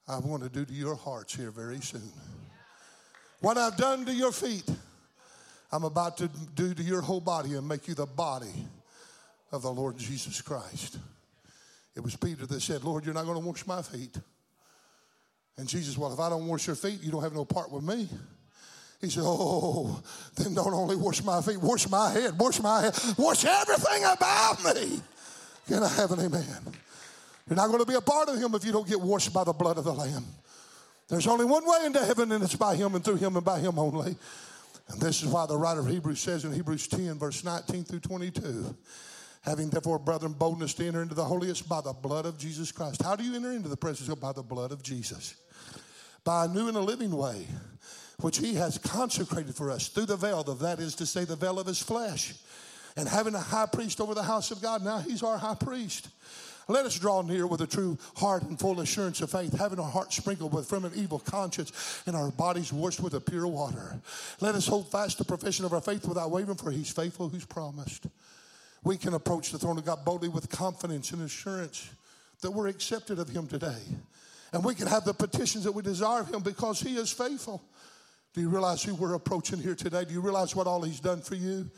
I 0.08 0.20
want 0.20 0.44
to 0.44 0.50
do 0.50 0.66
to 0.66 0.74
your 0.74 0.96
hearts 0.96 1.36
here 1.36 1.52
very 1.52 1.80
soon. 1.80 2.12
What 3.44 3.58
I've 3.58 3.76
done 3.76 4.06
to 4.06 4.14
your 4.14 4.32
feet, 4.32 4.64
I'm 5.70 5.84
about 5.84 6.16
to 6.20 6.30
do 6.56 6.74
to 6.74 6.82
your 6.82 7.02
whole 7.02 7.20
body 7.20 7.56
and 7.56 7.68
make 7.68 7.90
you 7.90 7.94
the 7.94 8.06
body 8.06 8.54
of 9.52 9.64
the 9.64 9.70
Lord 9.70 9.98
Jesus 9.98 10.40
Christ. 10.40 10.98
It 11.94 12.00
was 12.00 12.16
Peter 12.16 12.46
that 12.46 12.62
said, 12.62 12.86
Lord, 12.86 13.04
you're 13.04 13.14
not 13.14 13.26
going 13.26 13.38
to 13.42 13.46
wash 13.46 13.68
my 13.68 13.82
feet. 13.82 14.18
And 15.58 15.68
Jesus, 15.68 15.98
well, 15.98 16.14
if 16.14 16.22
I 16.22 16.30
don't 16.30 16.48
wash 16.48 16.68
your 16.68 16.78
feet, 16.78 17.04
you 17.04 17.12
don't 17.12 17.22
have 17.22 17.34
no 17.34 17.44
part 17.44 17.70
with 17.70 17.84
me. 17.84 18.08
He 19.02 19.10
said, 19.10 19.24
Oh, 19.26 20.02
then 20.38 20.54
don't 20.54 20.74
only 20.74 20.96
wash 20.96 21.22
my 21.22 21.42
feet, 21.42 21.58
wash 21.58 21.90
my 21.90 22.12
head, 22.12 22.40
wash 22.40 22.62
my 22.62 22.84
head, 22.84 22.98
wash 23.18 23.44
everything 23.44 24.06
about 24.06 24.64
me. 24.64 25.02
Can 25.68 25.84
I 25.84 25.90
have 25.90 26.14
an 26.14 26.22
amen? 26.22 26.62
You're 27.50 27.58
not 27.58 27.68
going 27.68 27.82
to 27.82 27.86
be 27.86 27.96
a 27.96 28.02
part 28.02 28.30
of 28.30 28.38
him 28.38 28.56
if 28.56 28.64
you 28.64 28.72
don't 28.72 28.88
get 28.88 29.02
washed 29.02 29.34
by 29.34 29.44
the 29.44 29.52
blood 29.52 29.78
of 29.78 29.84
the 29.84 29.94
Lamb. 29.94 30.24
There's 31.10 31.28
only 31.28 31.46
one 31.46 31.66
way 31.66 31.86
into 31.86 32.04
heaven, 32.04 32.32
and 32.32 32.44
it's 32.44 32.56
by 32.56 32.76
him 32.76 32.96
and 32.96 33.04
through 33.04 33.16
him 33.16 33.36
and 33.36 33.46
by 33.46 33.60
him 33.60 33.78
only. 33.78 34.16
And 34.90 35.02
this 35.02 35.22
is 35.22 35.30
why 35.30 35.46
the 35.46 35.58
writer 35.58 35.80
of 35.80 35.88
Hebrews 35.88 36.20
says 36.20 36.46
in 36.46 36.54
Hebrews 36.54 36.88
10, 36.88 37.20
verse 37.20 37.44
19 37.44 37.84
through 37.84 38.00
22, 38.00 38.76
having 39.42 39.70
therefore, 39.70 40.00
brethren, 40.00 40.34
boldness 40.34 40.74
to 40.76 40.88
enter 40.88 41.02
into 41.02 41.16
the 41.16 41.24
holiest 41.24 41.68
by 41.68 41.82
the 41.82 41.94
blood 41.94 42.26
of 42.26 42.38
Jesus 42.38 42.72
Christ. 42.72 43.02
How 43.02 43.16
do 43.16 43.24
you 43.24 43.36
enter 43.36 43.52
into 43.52 43.70
the 43.70 43.78
presence 43.78 44.10
of 44.10 44.20
God? 44.20 44.28
By 44.28 44.34
the 44.34 44.44
blood 44.44 44.72
of 44.72 44.84
Jesus. 44.84 45.36
By 46.24 46.46
a 46.46 46.48
new 46.48 46.68
and 46.68 46.78
a 46.78 46.82
living 46.82 47.12
way, 47.12 47.48
which 48.22 48.38
he 48.38 48.56
has 48.56 48.78
consecrated 48.78 49.56
for 49.56 49.70
us 49.72 49.90
through 49.90 50.06
the 50.06 50.16
veil, 50.16 50.42
of 50.42 50.60
that 50.60 50.80
is 50.80 50.96
to 50.96 51.06
say, 51.06 51.26
the 51.26 51.36
veil 51.36 51.60
of 51.60 51.68
his 51.68 51.80
flesh. 51.82 52.36
And 52.96 53.08
having 53.08 53.36
a 53.36 53.40
high 53.40 53.66
priest 53.66 54.00
over 54.00 54.14
the 54.14 54.24
house 54.24 54.52
of 54.52 54.62
God, 54.62 54.84
now 54.84 55.00
he's 55.00 55.24
our 55.24 55.38
high 55.38 55.56
priest. 55.56 56.10
Let 56.68 56.86
us 56.86 56.98
draw 56.98 57.22
near 57.22 57.46
with 57.46 57.62
a 57.62 57.68
true 57.68 57.98
heart 58.16 58.44
and 58.44 58.60
full 58.60 58.80
assurance 58.80 59.22
of 59.22 59.32
faith, 59.32 59.58
having 59.58 59.80
our 59.80 59.90
hearts 59.90 60.16
sprinkled 60.16 60.54
with 60.54 60.68
from 60.68 60.86
an 60.86 60.94
evil 60.96 61.20
conscience 61.20 62.02
and 62.06 62.16
our 62.16 62.32
bodies 62.32 62.72
washed 62.72 63.02
with 63.02 63.14
a 63.14 63.20
pure 63.20 63.48
water. 63.48 64.00
Let 64.40 64.56
us 64.56 64.68
hold 64.68 64.90
fast 64.90 65.18
the 65.18 65.26
profession 65.26 65.66
of 65.66 65.74
our 65.74 65.82
faith 65.82 66.08
without 66.08 66.32
wavering, 66.32 66.58
for 66.58 66.72
he's 66.72 66.92
faithful 66.92 67.30
who's 67.30 67.46
promised. 67.46 68.08
We 68.84 68.98
can 68.98 69.14
approach 69.14 69.52
the 69.52 69.60
throne 69.60 69.78
of 69.78 69.86
God 69.86 70.06
boldly 70.06 70.30
with 70.30 70.50
confidence 70.50 71.12
and 71.12 71.22
assurance 71.22 71.90
that 72.42 72.52
we're 72.52 72.68
accepted 72.68 73.20
of 73.20 73.30
him 73.30 73.48
today. 73.48 73.82
And 74.52 74.64
we 74.64 74.76
can 74.76 74.88
have 74.88 75.04
the 75.04 75.14
petitions 75.14 75.64
that 75.64 75.72
we 75.72 75.82
desire 75.82 76.22
of 76.22 76.34
him 76.34 76.42
because 76.42 76.80
he 76.80 76.96
is 76.98 77.12
faithful. 77.12 77.62
Do 78.34 78.42
you 78.42 78.50
realize 78.50 78.84
who 78.84 78.96
we're 78.96 79.14
approaching 79.14 79.60
here 79.60 79.76
today? 79.76 80.06
Do 80.06 80.14
you 80.14 80.22
realize 80.22 80.56
what 80.56 80.68
all 80.68 80.82
he's 80.82 81.00
done 81.00 81.22
for 81.22 81.36
you? 81.36 81.70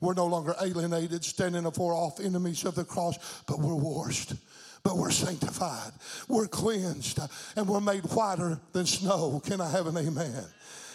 We're 0.00 0.14
no 0.14 0.26
longer 0.26 0.54
alienated, 0.60 1.24
standing 1.24 1.66
afar 1.66 1.92
off 1.92 2.20
enemies 2.20 2.64
of 2.64 2.74
the 2.74 2.84
cross, 2.84 3.42
but 3.46 3.58
we're 3.58 3.74
washed. 3.74 4.34
But 4.82 4.98
we're 4.98 5.10
sanctified. 5.10 5.92
We're 6.28 6.46
cleansed. 6.46 7.18
And 7.56 7.66
we're 7.66 7.80
made 7.80 8.04
whiter 8.04 8.60
than 8.72 8.84
snow. 8.84 9.40
Can 9.44 9.60
I 9.60 9.70
have 9.70 9.86
an 9.86 9.96
amen? 9.96 10.44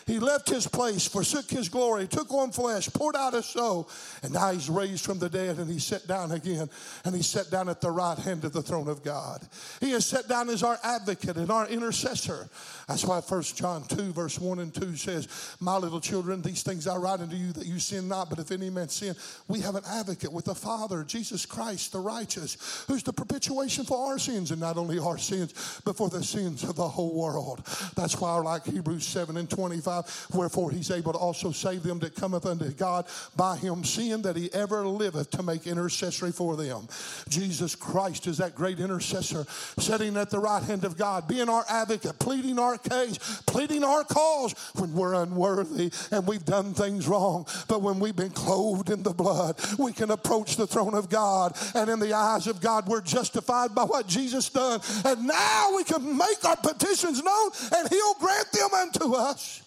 He 0.10 0.18
left 0.18 0.50
his 0.50 0.66
place, 0.66 1.08
forsook 1.08 1.52
his 1.52 1.70
glory, 1.70 2.08
took 2.08 2.34
on 2.34 2.52
flesh, 2.52 2.90
poured 2.90 3.16
out 3.16 3.34
his 3.34 3.46
soul, 3.46 3.88
and 4.24 4.34
now 4.34 4.52
he's 4.52 4.68
raised 4.68 5.06
from 5.06 5.20
the 5.20 5.30
dead 5.30 5.60
and 5.60 5.70
he 5.70 5.78
sat 5.78 6.08
down 6.08 6.32
again 6.32 6.68
and 7.06 7.16
he 7.16 7.22
sat 7.22 7.52
down 7.52 7.70
at 7.70 7.80
the 7.80 7.92
right 7.92 8.18
hand 8.18 8.44
of 8.44 8.52
the 8.52 8.64
throne 8.64 8.88
of 8.88 9.04
God. 9.04 9.48
He 9.80 9.92
is 9.92 10.08
set 10.08 10.28
down 10.28 10.50
as 10.50 10.64
our 10.64 10.80
advocate 10.84 11.38
and 11.38 11.52
our 11.52 11.68
intercessor. 11.68 12.50
That's 12.88 13.06
why 13.06 13.20
1 13.20 13.44
John 13.44 13.84
2, 13.84 14.12
verse 14.14 14.40
1 14.40 14.58
and 14.58 14.74
2 14.74 14.96
says, 14.96 15.28
My 15.60 15.78
little 15.78 16.02
children, 16.02 16.42
these 16.42 16.64
things 16.64 16.88
I 16.88 16.96
write 16.96 17.20
unto 17.20 17.36
you 17.36 17.52
that 17.52 17.68
you 17.68 17.78
sin 17.78 18.08
not, 18.08 18.32
but 18.32 18.40
if 18.40 18.52
any 18.52 18.72
man 18.72 18.90
sin, 18.90 19.16
we 19.48 19.60
have 19.60 19.76
an 19.76 19.84
advocate 19.88 20.34
with 20.34 20.46
the 20.46 20.56
Father, 20.56 21.04
Jesus 21.04 21.46
Christ, 21.46 21.92
the 21.92 22.00
righteous, 22.00 22.84
who's 22.88 23.04
the 23.04 23.14
propitiation 23.14 23.86
for 23.86 24.08
our 24.08 24.18
sins, 24.18 24.50
and 24.50 24.60
not 24.60 24.78
only 24.78 24.98
our 24.98 25.20
sins, 25.20 25.82
but 25.86 25.96
for 25.96 26.10
the 26.10 26.24
sins 26.24 26.64
of 26.64 26.76
the 26.76 26.88
whole 26.88 27.14
world. 27.14 27.62
That's 27.96 28.20
why 28.20 28.36
like 28.38 28.66
Hebrews 28.66 29.06
7 29.06 29.38
and 29.38 29.48
25, 29.48 29.99
wherefore 30.34 30.72
he's 30.72 30.92
able 30.92 31.14
to 31.14 31.20
also 31.20 31.52
save 31.52 31.84
them 31.84 32.00
that 32.00 32.16
cometh 32.16 32.46
unto 32.46 32.70
God 32.72 33.06
by 33.36 33.58
him, 33.58 33.84
seeing 33.84 34.22
that 34.24 34.36
he 34.36 34.52
ever 34.54 34.86
liveth 34.86 35.30
to 35.32 35.44
make 35.44 35.68
intercessory 35.68 36.32
for 36.32 36.56
them. 36.56 36.88
Jesus 37.28 37.76
Christ 37.76 38.28
is 38.28 38.38
that 38.38 38.56
great 38.56 38.80
intercessor, 38.80 39.46
sitting 39.78 40.18
at 40.18 40.30
the 40.30 40.40
right 40.40 40.64
hand 40.64 40.84
of 40.86 40.98
God, 40.98 41.28
being 41.28 41.50
our 41.50 41.66
advocate, 41.70 42.20
pleading 42.20 42.60
our 42.60 42.78
case, 42.78 43.18
pleading 43.46 43.84
our 43.84 44.04
cause 44.04 44.54
when 44.76 44.94
we're 44.94 45.14
unworthy 45.16 45.92
and 46.12 46.28
we've 46.28 46.46
done 46.46 46.74
things 46.74 47.08
wrong. 47.08 47.46
But 47.68 47.82
when 47.82 48.00
we've 48.00 48.16
been 48.16 48.32
clothed 48.32 48.90
in 48.90 49.04
the 49.04 49.14
blood, 49.14 49.60
we 49.78 49.94
can 49.94 50.12
approach 50.12 50.56
the 50.56 50.68
throne 50.68 50.94
of 50.94 51.10
God. 51.10 51.58
And 51.76 51.90
in 51.90 52.00
the 52.00 52.14
eyes 52.14 52.48
of 52.48 52.62
God, 52.62 52.88
we're 52.88 53.02
justified 53.02 53.76
by 53.76 53.84
what 53.84 54.08
Jesus 54.08 54.50
done. 54.50 54.82
And 55.06 55.28
now 55.28 55.76
we 55.76 55.84
can 55.84 56.18
make 56.18 56.44
our 56.46 56.58
petitions 56.58 57.24
known 57.24 57.52
and 57.76 57.90
He'll 57.90 58.14
grant 58.16 58.52
them 58.52 58.74
unto 58.74 59.14
us. 59.14 59.62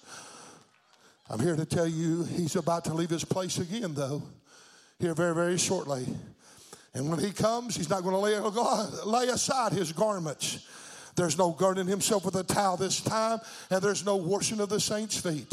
I'm 1.31 1.41
here 1.41 1.57
to 1.57 1.65
tell 1.65 1.87
you 1.87 2.25
He's 2.25 2.57
about 2.57 2.85
to 2.87 2.95
leave 2.95 3.11
His 3.11 3.25
place 3.25 3.59
again, 3.59 3.95
though, 3.95 4.23
here 4.99 5.15
very, 5.15 5.35
very 5.35 5.59
shortly. 5.59 6.07
And 6.95 7.09
when 7.09 7.19
He 7.19 7.31
comes, 7.31 7.77
He's 7.77 7.89
not 7.89 8.03
going 8.03 8.15
to 8.15 8.19
lay, 8.19 8.39
lay 9.05 9.29
aside 9.29 9.73
His 9.73 9.93
garments. 9.93 10.67
There's 11.15 11.37
no 11.37 11.53
girding 11.53 11.87
himself 11.87 12.25
with 12.25 12.37
a 12.37 12.43
towel 12.43 12.77
this 12.77 13.01
time, 13.01 13.39
and 13.71 13.83
there's 13.83 14.05
no 14.05 14.17
washing 14.17 14.61
of 14.61 14.69
the 14.69 14.81
saints' 14.81 15.21
feet. 15.21 15.53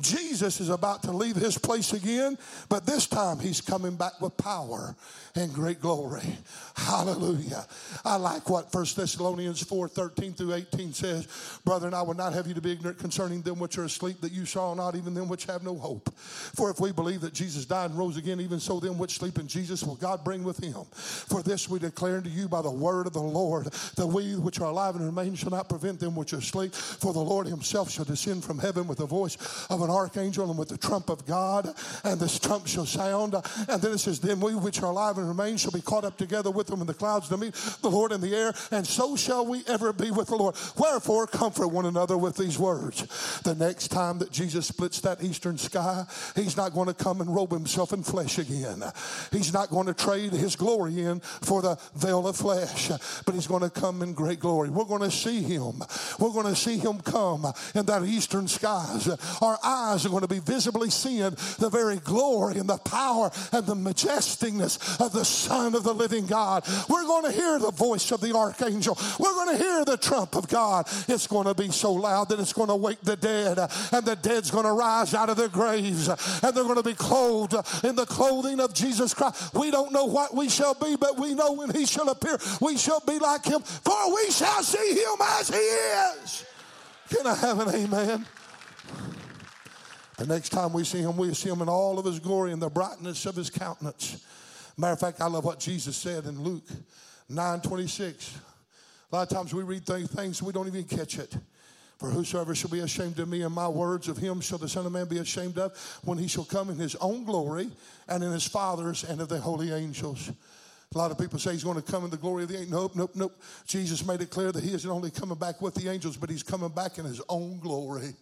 Jesus 0.00 0.60
is 0.60 0.68
about 0.68 1.02
to 1.04 1.12
leave 1.12 1.36
his 1.36 1.56
place 1.56 1.92
again, 1.92 2.36
but 2.68 2.84
this 2.84 3.06
time 3.06 3.38
he's 3.38 3.60
coming 3.60 3.96
back 3.96 4.20
with 4.20 4.36
power 4.36 4.94
and 5.34 5.52
great 5.52 5.80
glory. 5.80 6.36
Hallelujah. 6.76 7.66
I 8.04 8.16
like 8.16 8.48
what 8.50 8.72
1 8.72 8.84
Thessalonians 8.96 9.62
4 9.62 9.88
13 9.88 10.32
through 10.34 10.54
18 10.54 10.92
says. 10.92 11.60
Brethren, 11.64 11.94
I 11.94 12.02
would 12.02 12.16
not 12.16 12.34
have 12.34 12.46
you 12.46 12.54
to 12.54 12.60
be 12.60 12.72
ignorant 12.72 12.98
concerning 12.98 13.42
them 13.42 13.58
which 13.58 13.78
are 13.78 13.84
asleep, 13.84 14.20
that 14.20 14.32
you 14.32 14.44
saw 14.44 14.74
not, 14.74 14.96
even 14.96 15.14
them 15.14 15.28
which 15.28 15.46
have 15.46 15.62
no 15.62 15.76
hope. 15.76 16.14
For 16.14 16.70
if 16.70 16.78
we 16.78 16.92
believe 16.92 17.22
that 17.22 17.32
Jesus 17.32 17.64
died 17.64 17.90
and 17.90 17.98
rose 17.98 18.16
again, 18.16 18.40
even 18.40 18.60
so 18.60 18.80
them 18.80 18.98
which 18.98 19.18
sleep 19.18 19.38
in 19.38 19.48
Jesus 19.48 19.82
will 19.82 19.96
God 19.96 20.24
bring 20.24 20.44
with 20.44 20.62
him. 20.62 20.84
For 20.92 21.42
this 21.42 21.68
we 21.68 21.78
declare 21.78 22.16
unto 22.16 22.30
you 22.30 22.48
by 22.48 22.62
the 22.62 22.70
word 22.70 23.06
of 23.06 23.14
the 23.14 23.20
Lord, 23.20 23.66
that 23.96 24.06
we 24.06 24.34
which 24.34 24.60
are 24.60 24.70
alive 24.70 24.85
and 24.94 25.04
remain 25.04 25.34
shall 25.34 25.50
not 25.50 25.68
prevent 25.68 26.00
them 26.00 26.14
which 26.14 26.32
are 26.32 26.38
asleep. 26.38 26.74
For 26.74 27.12
the 27.12 27.20
Lord 27.20 27.46
himself 27.46 27.90
shall 27.90 28.04
descend 28.04 28.44
from 28.44 28.58
heaven 28.58 28.86
with 28.86 28.98
the 28.98 29.06
voice 29.06 29.36
of 29.70 29.82
an 29.82 29.90
archangel 29.90 30.48
and 30.48 30.58
with 30.58 30.68
the 30.68 30.78
trump 30.78 31.08
of 31.08 31.26
God, 31.26 31.74
and 32.04 32.20
this 32.20 32.38
trump 32.38 32.66
shall 32.66 32.86
sound. 32.86 33.34
And 33.68 33.82
then 33.82 33.92
it 33.92 33.98
says, 33.98 34.20
Then 34.20 34.40
we 34.40 34.54
which 34.54 34.82
are 34.82 34.90
alive 34.90 35.18
and 35.18 35.28
remain 35.28 35.56
shall 35.56 35.72
be 35.72 35.80
caught 35.80 36.04
up 36.04 36.16
together 36.16 36.50
with 36.50 36.66
them 36.68 36.80
in 36.80 36.86
the 36.86 36.94
clouds 36.94 37.28
to 37.28 37.36
meet 37.36 37.54
the 37.82 37.90
Lord 37.90 38.12
in 38.12 38.20
the 38.20 38.34
air, 38.34 38.52
and 38.70 38.86
so 38.86 39.16
shall 39.16 39.46
we 39.46 39.62
ever 39.66 39.92
be 39.92 40.10
with 40.10 40.28
the 40.28 40.36
Lord. 40.36 40.54
Wherefore, 40.78 41.26
comfort 41.26 41.68
one 41.68 41.86
another 41.86 42.16
with 42.16 42.36
these 42.36 42.58
words. 42.58 43.40
The 43.42 43.54
next 43.54 43.88
time 43.88 44.18
that 44.18 44.30
Jesus 44.30 44.66
splits 44.66 45.00
that 45.00 45.22
eastern 45.22 45.58
sky, 45.58 46.04
he's 46.34 46.56
not 46.56 46.72
going 46.72 46.88
to 46.88 46.94
come 46.94 47.20
and 47.20 47.34
robe 47.34 47.52
himself 47.52 47.92
in 47.92 48.02
flesh 48.02 48.38
again. 48.38 48.82
He's 49.32 49.52
not 49.52 49.70
going 49.70 49.86
to 49.86 49.94
trade 49.94 50.32
his 50.32 50.56
glory 50.56 51.00
in 51.00 51.20
for 51.20 51.62
the 51.62 51.78
veil 51.94 52.26
of 52.26 52.36
flesh, 52.36 52.90
but 53.24 53.34
he's 53.34 53.46
going 53.46 53.62
to 53.62 53.70
come 53.70 54.02
in 54.02 54.12
great 54.12 54.40
glory. 54.40 54.70
We're 54.76 54.84
going 54.84 55.02
to 55.02 55.10
see 55.10 55.42
him. 55.42 55.82
We're 56.18 56.32
going 56.32 56.46
to 56.46 56.54
see 56.54 56.76
him 56.76 57.00
come 57.00 57.46
in 57.74 57.86
that 57.86 58.04
eastern 58.04 58.46
skies. 58.46 59.08
Our 59.40 59.58
eyes 59.64 60.04
are 60.04 60.10
going 60.10 60.22
to 60.22 60.28
be 60.28 60.40
visibly 60.40 60.90
seeing 60.90 61.30
the 61.58 61.70
very 61.70 61.96
glory 61.96 62.58
and 62.58 62.68
the 62.68 62.76
power 62.76 63.30
and 63.52 63.66
the 63.66 63.74
majesticness 63.74 65.00
of 65.00 65.12
the 65.12 65.24
Son 65.24 65.74
of 65.74 65.82
the 65.82 65.94
living 65.94 66.26
God. 66.26 66.64
We're 66.88 67.04
going 67.04 67.24
to 67.24 67.32
hear 67.32 67.58
the 67.58 67.70
voice 67.70 68.10
of 68.12 68.20
the 68.20 68.36
archangel. 68.36 68.98
We're 69.18 69.34
going 69.34 69.56
to 69.56 69.62
hear 69.62 69.84
the 69.84 69.96
trump 69.96 70.36
of 70.36 70.48
God. 70.48 70.86
It's 71.08 71.26
going 71.26 71.46
to 71.46 71.54
be 71.54 71.70
so 71.70 71.92
loud 71.92 72.28
that 72.28 72.38
it's 72.38 72.52
going 72.52 72.68
to 72.68 72.76
wake 72.76 73.00
the 73.00 73.16
dead, 73.16 73.58
and 73.58 74.04
the 74.04 74.16
dead's 74.20 74.50
going 74.50 74.66
to 74.66 74.72
rise 74.72 75.14
out 75.14 75.30
of 75.30 75.36
their 75.38 75.48
graves, 75.48 76.08
and 76.08 76.54
they're 76.54 76.64
going 76.64 76.76
to 76.76 76.82
be 76.82 76.94
clothed 76.94 77.54
in 77.82 77.96
the 77.96 78.04
clothing 78.04 78.60
of 78.60 78.74
Jesus 78.74 79.14
Christ. 79.14 79.54
We 79.54 79.70
don't 79.70 79.92
know 79.92 80.04
what 80.04 80.34
we 80.34 80.48
shall 80.48 80.74
be, 80.74 80.96
but 80.96 81.18
we 81.18 81.34
know 81.34 81.52
when 81.52 81.70
he 81.70 81.86
shall 81.86 82.08
appear, 82.10 82.38
we 82.60 82.76
shall 82.76 83.00
be 83.00 83.18
like 83.18 83.44
him, 83.44 83.62
for 83.62 84.14
we 84.14 84.30
shall 84.30 84.62
see 84.66 84.94
him 84.94 85.16
as 85.20 85.48
he 85.48 85.56
is. 85.56 86.44
Can 87.08 87.26
I 87.26 87.34
have 87.34 87.60
an 87.60 87.74
amen? 87.74 88.26
The 90.18 90.26
next 90.26 90.48
time 90.48 90.72
we 90.72 90.82
see 90.82 91.00
him, 91.00 91.16
we 91.16 91.32
see 91.34 91.50
him 91.50 91.62
in 91.62 91.68
all 91.68 91.98
of 91.98 92.04
his 92.04 92.18
glory 92.18 92.52
and 92.52 92.60
the 92.60 92.70
brightness 92.70 93.26
of 93.26 93.36
his 93.36 93.50
countenance. 93.50 94.24
Matter 94.76 94.94
of 94.94 95.00
fact, 95.00 95.20
I 95.20 95.26
love 95.26 95.44
what 95.44 95.60
Jesus 95.60 95.96
said 95.96 96.24
in 96.24 96.42
Luke 96.42 96.64
9 97.28 97.60
26. 97.60 98.38
A 99.12 99.14
lot 99.14 99.30
of 99.30 99.36
times 99.36 99.54
we 99.54 99.62
read 99.62 99.86
things, 99.86 100.10
things 100.10 100.42
we 100.42 100.52
don't 100.52 100.66
even 100.66 100.84
catch 100.84 101.18
it. 101.18 101.36
For 101.98 102.10
whosoever 102.10 102.54
shall 102.54 102.70
be 102.70 102.80
ashamed 102.80 103.18
of 103.20 103.28
me 103.28 103.42
and 103.42 103.54
my 103.54 103.68
words 103.68 104.08
of 104.08 104.18
him 104.18 104.40
shall 104.40 104.58
the 104.58 104.68
Son 104.68 104.84
of 104.84 104.92
Man 104.92 105.06
be 105.06 105.18
ashamed 105.18 105.58
of 105.58 105.76
when 106.04 106.18
he 106.18 106.28
shall 106.28 106.44
come 106.44 106.68
in 106.68 106.76
his 106.76 106.94
own 106.96 107.24
glory 107.24 107.70
and 108.08 108.22
in 108.22 108.32
his 108.32 108.46
Father's 108.46 109.04
and 109.04 109.20
of 109.20 109.28
the 109.28 109.38
holy 109.38 109.72
angels. 109.72 110.30
A 110.94 110.98
lot 110.98 111.10
of 111.10 111.18
people 111.18 111.38
say 111.38 111.52
he's 111.52 111.64
going 111.64 111.80
to 111.80 111.92
come 111.92 112.04
in 112.04 112.10
the 112.10 112.16
glory 112.16 112.44
of 112.44 112.48
the 112.48 112.56
angels. 112.56 112.72
Nope, 112.72 112.92
nope, 112.94 113.10
nope. 113.14 113.42
Jesus 113.66 114.06
made 114.06 114.20
it 114.20 114.30
clear 114.30 114.52
that 114.52 114.62
he 114.62 114.72
isn't 114.72 114.90
only 114.90 115.10
coming 115.10 115.36
back 115.36 115.60
with 115.60 115.74
the 115.74 115.88
angels, 115.88 116.16
but 116.16 116.30
he's 116.30 116.42
coming 116.42 116.68
back 116.68 116.98
in 116.98 117.04
his 117.04 117.20
own 117.28 117.58
glory 117.58 118.14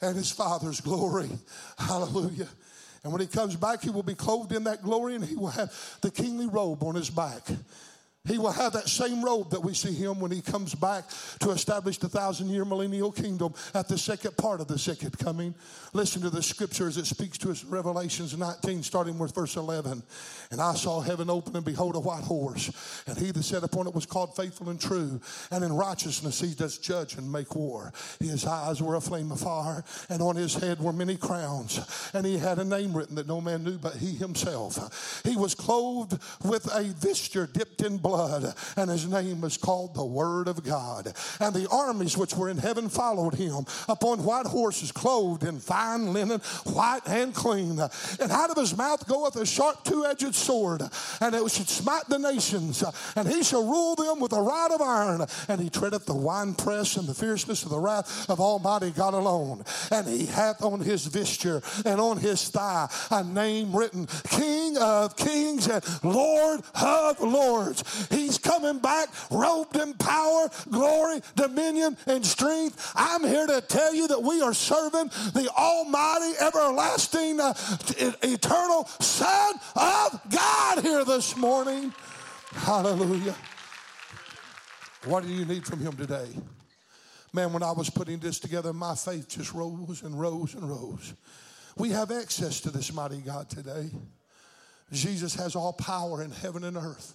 and 0.00 0.16
his 0.16 0.30
Father's 0.30 0.80
glory. 0.80 1.28
Hallelujah. 1.78 2.48
And 3.02 3.12
when 3.12 3.20
he 3.20 3.26
comes 3.26 3.56
back, 3.56 3.82
he 3.82 3.90
will 3.90 4.02
be 4.02 4.14
clothed 4.14 4.52
in 4.52 4.64
that 4.64 4.82
glory 4.82 5.14
and 5.14 5.24
he 5.24 5.34
will 5.34 5.48
have 5.48 5.72
the 6.00 6.10
kingly 6.10 6.46
robe 6.46 6.82
on 6.82 6.94
his 6.94 7.10
back. 7.10 7.42
He 8.28 8.36
will 8.36 8.52
have 8.52 8.74
that 8.74 8.88
same 8.88 9.24
robe 9.24 9.50
that 9.50 9.60
we 9.62 9.72
see 9.72 9.94
him 9.94 10.20
when 10.20 10.30
he 10.30 10.42
comes 10.42 10.74
back 10.74 11.08
to 11.40 11.52
establish 11.52 11.96
the 11.96 12.08
thousand 12.08 12.50
year 12.50 12.66
millennial 12.66 13.10
kingdom 13.10 13.54
at 13.72 13.88
the 13.88 13.96
second 13.96 14.36
part 14.36 14.60
of 14.60 14.68
the 14.68 14.78
second 14.78 15.18
coming. 15.18 15.54
Listen 15.94 16.20
to 16.22 16.28
the 16.28 16.42
scripture 16.42 16.86
as 16.86 16.98
it 16.98 17.06
speaks 17.06 17.38
to 17.38 17.50
us, 17.50 17.64
Revelations 17.64 18.36
19, 18.36 18.82
starting 18.82 19.18
with 19.18 19.34
verse 19.34 19.56
11. 19.56 20.02
And 20.50 20.60
I 20.60 20.74
saw 20.74 21.00
heaven 21.00 21.30
open, 21.30 21.56
and 21.56 21.64
behold, 21.64 21.96
a 21.96 22.00
white 22.00 22.22
horse. 22.22 22.70
And 23.06 23.16
he 23.16 23.30
that 23.30 23.42
sat 23.42 23.64
upon 23.64 23.86
it 23.86 23.94
was 23.94 24.04
called 24.04 24.36
faithful 24.36 24.68
and 24.68 24.78
true. 24.78 25.18
And 25.50 25.64
in 25.64 25.72
righteousness 25.72 26.42
he 26.42 26.52
does 26.52 26.76
judge 26.76 27.14
and 27.14 27.32
make 27.32 27.54
war. 27.54 27.90
His 28.20 28.44
eyes 28.44 28.82
were 28.82 28.96
a 28.96 29.00
flame 29.00 29.32
of 29.32 29.40
fire, 29.40 29.82
and 30.10 30.20
on 30.20 30.36
his 30.36 30.54
head 30.54 30.78
were 30.78 30.92
many 30.92 31.16
crowns. 31.16 31.80
And 32.12 32.26
he 32.26 32.36
had 32.36 32.58
a 32.58 32.64
name 32.64 32.94
written 32.94 33.14
that 33.14 33.26
no 33.26 33.40
man 33.40 33.64
knew 33.64 33.78
but 33.78 33.94
he 33.94 34.12
himself. 34.12 35.22
He 35.24 35.36
was 35.36 35.54
clothed 35.54 36.18
with 36.44 36.66
a 36.74 36.82
vesture 36.82 37.46
dipped 37.46 37.80
in 37.80 37.96
blood 37.96 38.09
blood, 38.10 38.54
and 38.76 38.90
his 38.90 39.06
name 39.06 39.40
was 39.40 39.56
called 39.56 39.94
the 39.94 40.04
Word 40.04 40.48
of 40.48 40.64
God. 40.64 41.12
And 41.38 41.54
the 41.54 41.68
armies 41.70 42.16
which 42.16 42.34
were 42.34 42.48
in 42.48 42.58
heaven 42.58 42.88
followed 42.88 43.34
him 43.34 43.66
upon 43.88 44.24
white 44.24 44.46
horses, 44.46 44.90
clothed 44.90 45.44
in 45.44 45.60
fine 45.60 46.12
linen, 46.12 46.40
white 46.64 47.02
and 47.06 47.32
clean. 47.32 47.78
And 47.78 48.32
out 48.32 48.50
of 48.50 48.56
his 48.56 48.76
mouth 48.76 49.06
goeth 49.06 49.36
a 49.36 49.46
sharp 49.46 49.84
two 49.84 50.04
edged 50.04 50.34
sword, 50.34 50.82
and 51.20 51.34
it 51.34 51.50
should 51.52 51.68
smite 51.68 52.08
the 52.08 52.18
nations, 52.18 52.82
and 53.14 53.28
he 53.28 53.44
shall 53.44 53.64
rule 53.64 53.94
them 53.94 54.18
with 54.18 54.32
a 54.32 54.42
rod 54.42 54.72
of 54.72 54.80
iron, 54.80 55.24
and 55.48 55.60
he 55.60 55.70
treadeth 55.70 56.06
the 56.06 56.14
winepress 56.14 56.96
and 56.96 57.06
the 57.06 57.14
fierceness 57.14 57.62
of 57.62 57.70
the 57.70 57.78
wrath 57.78 58.28
of 58.28 58.40
Almighty 58.40 58.90
God 58.90 59.14
alone. 59.14 59.62
And 59.92 60.08
he 60.08 60.26
hath 60.26 60.62
on 60.64 60.80
his 60.80 61.06
vesture 61.06 61.62
and 61.84 62.00
on 62.00 62.18
his 62.18 62.48
thigh 62.48 62.88
a 63.10 63.22
name 63.22 63.74
written 63.74 64.08
King 64.28 64.78
of 64.78 65.16
Kings 65.16 65.68
and 65.68 65.84
Lord 66.02 66.62
of 66.74 67.20
Lords. 67.20 67.99
He's 68.10 68.38
coming 68.38 68.78
back 68.78 69.08
robed 69.30 69.76
in 69.76 69.94
power, 69.94 70.48
glory, 70.70 71.20
dominion, 71.36 71.96
and 72.06 72.24
strength. 72.24 72.92
I'm 72.94 73.22
here 73.22 73.46
to 73.46 73.60
tell 73.60 73.94
you 73.94 74.08
that 74.08 74.22
we 74.22 74.40
are 74.40 74.54
serving 74.54 75.08
the 75.34 75.50
Almighty, 75.56 76.32
everlasting, 76.40 77.40
uh, 77.40 77.54
eternal 78.22 78.86
Son 79.00 79.54
of 79.76 80.20
God 80.30 80.82
here 80.82 81.04
this 81.04 81.36
morning. 81.36 81.92
Hallelujah. 82.52 83.34
What 85.04 85.24
do 85.24 85.30
you 85.30 85.44
need 85.44 85.66
from 85.66 85.80
Him 85.80 85.96
today? 85.96 86.28
Man, 87.32 87.52
when 87.52 87.62
I 87.62 87.70
was 87.70 87.88
putting 87.88 88.18
this 88.18 88.40
together, 88.40 88.72
my 88.72 88.94
faith 88.94 89.28
just 89.28 89.54
rose 89.54 90.02
and 90.02 90.18
rose 90.18 90.54
and 90.54 90.68
rose. 90.68 91.14
We 91.76 91.90
have 91.90 92.10
access 92.10 92.60
to 92.62 92.70
this 92.70 92.92
mighty 92.92 93.18
God 93.18 93.48
today. 93.48 93.90
Jesus 94.92 95.34
has 95.36 95.54
all 95.54 95.72
power 95.72 96.22
in 96.22 96.32
heaven 96.32 96.64
and 96.64 96.76
earth. 96.76 97.14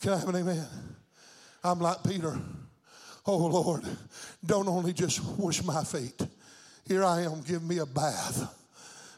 Can 0.00 0.12
I 0.12 0.18
have 0.18 0.28
an 0.28 0.36
amen? 0.36 0.66
I'm 1.64 1.80
like 1.80 2.02
Peter. 2.04 2.38
Oh 3.26 3.36
Lord, 3.36 3.82
don't 4.44 4.68
only 4.68 4.92
just 4.92 5.22
wash 5.36 5.62
my 5.62 5.82
feet. 5.84 6.20
Here 6.86 7.04
I 7.04 7.22
am, 7.22 7.42
give 7.42 7.62
me 7.62 7.78
a 7.78 7.86
bath. 7.86 8.54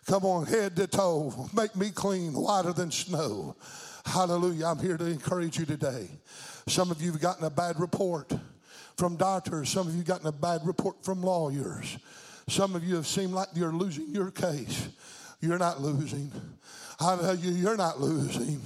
Come 0.06 0.24
on, 0.24 0.46
head 0.46 0.74
to 0.76 0.86
toe, 0.86 1.48
make 1.54 1.76
me 1.76 1.90
clean, 1.90 2.32
whiter 2.32 2.72
than 2.72 2.90
snow. 2.90 3.56
Hallelujah. 4.04 4.66
I'm 4.66 4.78
here 4.78 4.96
to 4.96 5.04
encourage 5.04 5.58
you 5.58 5.66
today. 5.66 6.08
Some 6.66 6.90
of 6.90 7.00
you 7.00 7.12
have 7.12 7.20
gotten 7.20 7.44
a 7.44 7.50
bad 7.50 7.78
report 7.78 8.32
from 8.96 9.16
doctors, 9.16 9.68
some 9.68 9.86
of 9.86 9.92
you 9.92 9.98
have 9.98 10.08
gotten 10.08 10.26
a 10.26 10.32
bad 10.32 10.66
report 10.66 11.04
from 11.04 11.22
lawyers. 11.22 11.98
Some 12.48 12.74
of 12.74 12.82
you 12.82 12.96
have 12.96 13.06
seemed 13.06 13.32
like 13.32 13.48
you're 13.54 13.72
losing 13.72 14.08
your 14.10 14.30
case. 14.30 14.88
You're 15.40 15.58
not 15.58 15.80
losing. 15.80 16.32
I 17.00 17.16
tell 17.16 17.34
you, 17.36 17.52
you're 17.52 17.76
not 17.76 18.00
losing. 18.00 18.60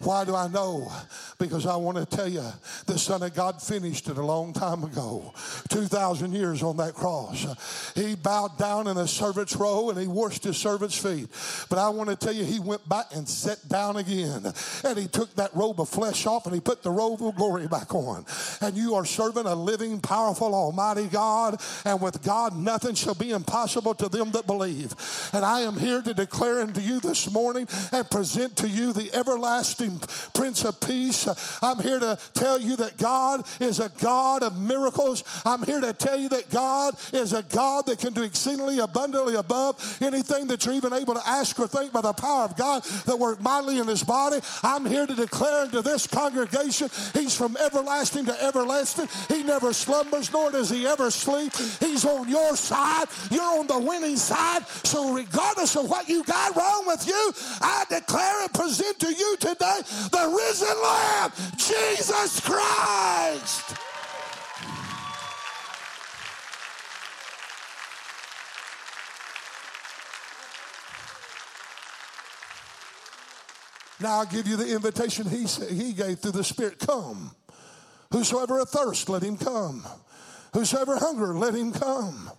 Why 0.00 0.24
do 0.24 0.34
I 0.34 0.48
know? 0.48 0.90
Because 1.38 1.66
I 1.66 1.76
want 1.76 1.98
to 1.98 2.06
tell 2.06 2.28
you, 2.28 2.44
the 2.86 2.98
Son 2.98 3.22
of 3.22 3.34
God 3.34 3.60
finished 3.60 4.08
it 4.08 4.16
a 4.16 4.24
long 4.24 4.52
time 4.52 4.84
ago, 4.84 5.32
2,000 5.68 6.32
years 6.32 6.62
on 6.62 6.78
that 6.78 6.94
cross. 6.94 7.92
He 7.94 8.14
bowed 8.14 8.58
down 8.58 8.86
in 8.86 8.96
a 8.96 9.06
servant's 9.06 9.54
row 9.56 9.90
and 9.90 9.98
he 9.98 10.06
washed 10.06 10.44
his 10.44 10.56
servant's 10.56 10.96
feet. 10.96 11.28
But 11.68 11.78
I 11.78 11.90
want 11.90 12.10
to 12.10 12.16
tell 12.16 12.34
you, 12.34 12.44
he 12.44 12.58
went 12.58 12.88
back 12.88 13.06
and 13.14 13.28
sat 13.28 13.66
down 13.68 13.96
again. 13.96 14.52
And 14.82 14.98
he 14.98 15.06
took 15.06 15.34
that 15.36 15.54
robe 15.54 15.80
of 15.80 15.88
flesh 15.88 16.26
off 16.26 16.46
and 16.46 16.54
he 16.54 16.60
put 16.60 16.82
the 16.82 16.90
robe 16.90 17.22
of 17.22 17.36
glory 17.36 17.68
back 17.68 17.94
on. 17.94 18.24
And 18.60 18.76
you 18.76 18.94
are 18.94 19.04
serving 19.04 19.46
a 19.46 19.54
living, 19.54 20.00
powerful, 20.00 20.54
almighty 20.54 21.06
God. 21.06 21.60
And 21.84 22.00
with 22.00 22.22
God, 22.22 22.56
nothing 22.56 22.94
shall 22.94 23.14
be 23.14 23.30
impossible 23.30 23.94
to 23.96 24.08
them 24.08 24.30
that 24.32 24.46
believe. 24.46 24.94
And 25.32 25.44
I 25.44 25.60
am 25.60 25.76
here 25.76 26.02
to 26.02 26.14
declare 26.14 26.60
unto 26.60 26.80
you 26.80 27.00
this 27.00 27.30
morning 27.30 27.68
and 27.92 28.08
present 28.10 28.56
to 28.58 28.68
you 28.68 28.92
the 28.92 29.12
everlasting 29.14 30.00
Prince 30.34 30.64
of 30.64 30.80
Peace. 30.80 31.28
I'm 31.62 31.80
here 31.80 31.98
to 31.98 32.18
tell 32.34 32.60
you 32.60 32.76
that 32.76 32.96
God 32.96 33.46
is 33.60 33.80
a 33.80 33.90
God 34.00 34.42
of 34.42 34.58
miracles. 34.60 35.24
I'm 35.44 35.62
here 35.62 35.80
to 35.80 35.92
tell 35.92 36.18
you 36.18 36.28
that 36.30 36.50
God 36.50 36.94
is 37.12 37.32
a 37.32 37.42
God 37.42 37.86
that 37.86 37.98
can 37.98 38.12
do 38.12 38.22
exceedingly 38.22 38.78
abundantly 38.78 39.34
above 39.34 39.98
anything 40.00 40.46
that 40.48 40.64
you're 40.64 40.74
even 40.74 40.92
able 40.92 41.14
to 41.14 41.28
ask 41.28 41.58
or 41.58 41.66
think 41.66 41.92
by 41.92 42.00
the 42.00 42.12
power 42.12 42.44
of 42.44 42.56
God 42.56 42.84
that 43.06 43.18
work 43.18 43.40
mightily 43.40 43.78
in 43.78 43.86
his 43.86 44.02
body. 44.02 44.40
I'm 44.62 44.84
here 44.86 45.06
to 45.06 45.14
declare 45.14 45.62
unto 45.62 45.82
this 45.82 46.06
congregation, 46.06 46.88
He's 47.12 47.36
from 47.36 47.56
everlasting 47.56 48.26
to 48.26 48.42
everlasting. 48.44 49.08
He 49.28 49.42
never 49.42 49.72
slumbers, 49.72 50.32
nor 50.32 50.50
does 50.50 50.70
He 50.70 50.86
ever 50.86 51.10
sleep. 51.10 51.52
He's 51.80 52.04
on 52.04 52.28
your 52.28 52.56
side. 52.56 53.06
You're 53.30 53.42
on 53.42 53.66
the 53.66 53.78
winning 53.78 54.16
side. 54.16 54.66
So 54.84 55.12
regardless 55.12 55.76
of 55.76 55.88
what 55.88 56.08
you 56.08 56.24
got 56.24 56.56
wrong 56.56 56.84
with 56.86 57.06
you, 57.06 57.32
I 57.66 57.86
declare 57.88 58.42
and 58.42 58.52
present 58.52 59.00
to 59.00 59.06
you 59.06 59.36
today 59.40 59.80
the 60.10 60.34
risen 60.36 60.82
Lamb, 60.82 61.32
Jesus 61.56 62.40
Christ. 62.40 63.74
Now 74.00 74.18
I'll 74.18 74.26
give 74.26 74.46
you 74.46 74.56
the 74.56 74.74
invitation 74.74 75.26
he, 75.26 75.46
he 75.74 75.94
gave 75.94 76.18
through 76.18 76.32
the 76.32 76.44
Spirit. 76.44 76.78
Come. 76.78 77.34
Whosoever 78.12 78.60
athirst, 78.60 79.08
let 79.08 79.22
him 79.22 79.38
come. 79.38 79.86
Whosoever 80.54 80.96
hunger, 80.96 81.34
let 81.34 81.52
him 81.52 81.72
come. 81.72 82.30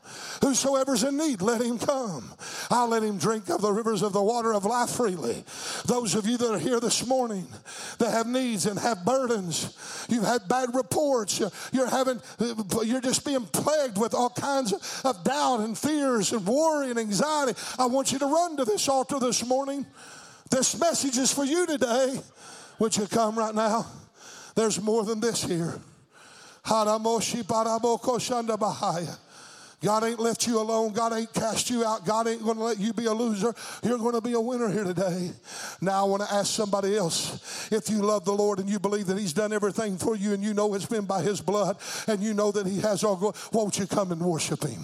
Whosoever's 0.41 1.03
in 1.03 1.17
need, 1.17 1.41
let 1.41 1.61
him 1.61 1.77
come. 1.77 2.33
I'll 2.71 2.87
let 2.87 3.03
him 3.03 3.17
drink 3.17 3.49
of 3.49 3.61
the 3.61 3.73
rivers 3.73 4.01
of 4.01 4.13
the 4.13 4.23
water 4.23 4.53
of 4.53 4.63
life 4.63 4.91
freely. 4.91 5.43
Those 5.85 6.15
of 6.15 6.25
you 6.25 6.37
that 6.37 6.49
are 6.49 6.57
here 6.57 6.79
this 6.79 7.05
morning 7.05 7.45
that 7.99 8.11
have 8.11 8.25
needs 8.25 8.67
and 8.67 8.79
have 8.79 9.03
burdens, 9.03 9.75
you've 10.07 10.23
had 10.23 10.47
bad 10.47 10.73
reports, 10.73 11.41
you're 11.73 11.89
having, 11.89 12.21
you're 12.85 13.01
just 13.01 13.25
being 13.25 13.45
plagued 13.47 13.97
with 13.97 14.13
all 14.13 14.29
kinds 14.29 14.71
of 15.03 15.23
doubt 15.25 15.59
and 15.59 15.77
fears 15.77 16.31
and 16.31 16.47
worry 16.47 16.91
and 16.91 16.99
anxiety. 16.99 17.59
I 17.77 17.87
want 17.87 18.13
you 18.13 18.19
to 18.19 18.27
run 18.27 18.55
to 18.55 18.63
this 18.63 18.87
altar 18.87 19.19
this 19.19 19.45
morning. 19.45 19.85
This 20.49 20.79
message 20.79 21.17
is 21.17 21.33
for 21.33 21.43
you 21.43 21.67
today. 21.67 22.17
Would 22.79 22.95
you 22.95 23.07
come 23.07 23.37
right 23.37 23.53
now? 23.53 23.87
There's 24.55 24.81
more 24.81 25.03
than 25.03 25.19
this 25.19 25.43
here. 25.43 25.81
Haramoshi 26.65 27.43
baraboko 27.43 28.17
shanda 28.19 28.57
bahaya. 28.57 29.17
God 29.85 30.03
ain't 30.03 30.19
left 30.19 30.47
you 30.47 30.59
alone. 30.59 30.93
God 30.93 31.13
ain't 31.13 31.31
cast 31.31 31.69
you 31.69 31.85
out. 31.85 32.05
God 32.05 32.27
ain't 32.27 32.43
going 32.43 32.57
to 32.57 32.63
let 32.63 32.79
you 32.79 32.91
be 32.91 33.05
a 33.05 33.13
loser. 33.13 33.53
You're 33.83 33.99
going 33.99 34.15
to 34.15 34.21
be 34.21 34.33
a 34.33 34.39
winner 34.39 34.67
here 34.67 34.83
today. 34.83 35.31
Now, 35.79 36.05
I 36.05 36.07
want 36.07 36.23
to 36.23 36.33
ask 36.33 36.51
somebody 36.51 36.97
else 36.97 37.69
if 37.71 37.87
you 37.89 38.01
love 38.01 38.25
the 38.25 38.33
Lord 38.33 38.57
and 38.57 38.67
you 38.67 38.79
believe 38.79 39.05
that 39.07 39.19
He's 39.19 39.33
done 39.33 39.53
everything 39.53 39.97
for 39.97 40.15
you 40.15 40.33
and 40.33 40.43
you 40.43 40.55
know 40.55 40.73
it's 40.73 40.87
been 40.87 41.05
by 41.05 41.21
His 41.21 41.39
blood 41.39 41.77
and 42.07 42.23
you 42.23 42.33
know 42.33 42.51
that 42.51 42.65
He 42.65 42.79
has 42.79 43.03
all 43.03 43.15
glory, 43.15 43.35
won't 43.51 43.77
you 43.77 43.85
come 43.85 44.11
and 44.11 44.21
worship 44.21 44.63
Him? 44.63 44.81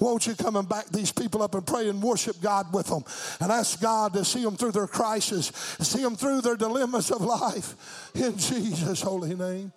Won't 0.00 0.26
you 0.26 0.34
come 0.34 0.56
and 0.56 0.68
back 0.68 0.86
these 0.88 1.12
people 1.12 1.42
up 1.42 1.54
and 1.54 1.66
pray 1.66 1.88
and 1.88 2.02
worship 2.02 2.38
God 2.42 2.74
with 2.74 2.88
them 2.88 3.04
and 3.40 3.50
ask 3.50 3.80
God 3.80 4.12
to 4.12 4.24
see 4.24 4.42
them 4.42 4.56
through 4.56 4.72
their 4.72 4.86
crisis, 4.86 5.46
see 5.80 6.02
them 6.02 6.16
through 6.16 6.42
their 6.42 6.56
dilemmas 6.56 7.10
of 7.10 7.22
life 7.22 8.12
in 8.14 8.36
Jesus' 8.36 9.00
holy 9.00 9.34
name. 9.34 9.72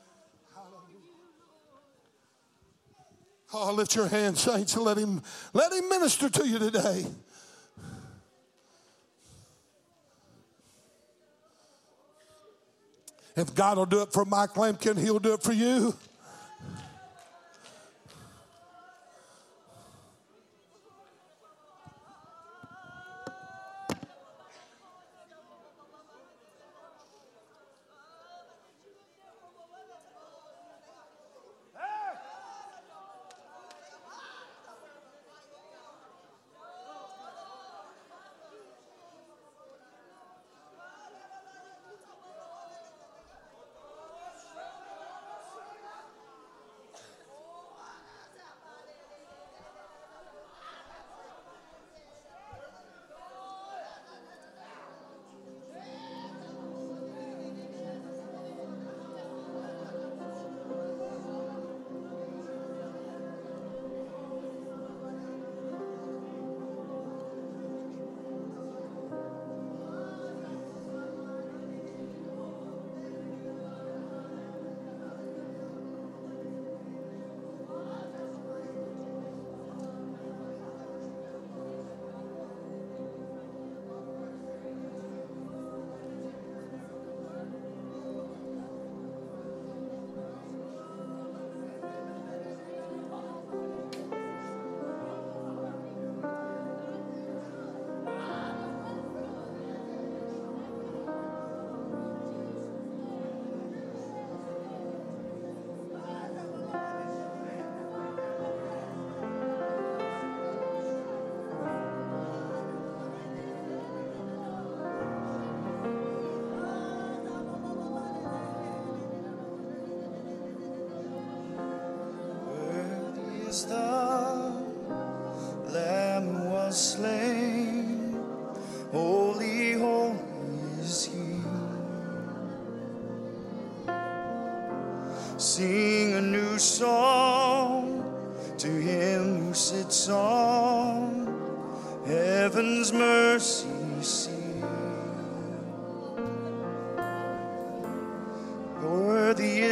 Oh, 3.52 3.74
lift 3.74 3.96
your 3.96 4.08
hands, 4.08 4.42
saints, 4.42 4.76
and 4.76 4.84
let 4.84 4.98
him 4.98 5.22
let 5.54 5.72
him 5.74 5.90
minister 5.90 6.30
to 6.30 6.48
you 6.48 6.60
today. 6.60 7.06
If 13.36 13.56
God 13.56 13.78
will 13.78 13.86
do 13.86 14.02
it 14.02 14.12
for 14.12 14.26
Mike 14.26 14.52
Lampkin, 14.56 14.98
he'll 14.98 15.20
do 15.20 15.34
it 15.34 15.42
for 15.42 15.54
you. 15.54 15.96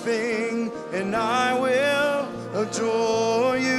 everything, 0.00 0.72
and 0.92 1.14
I 1.14 1.58
will 1.58 2.62
adore 2.62 3.56
you. 3.56 3.70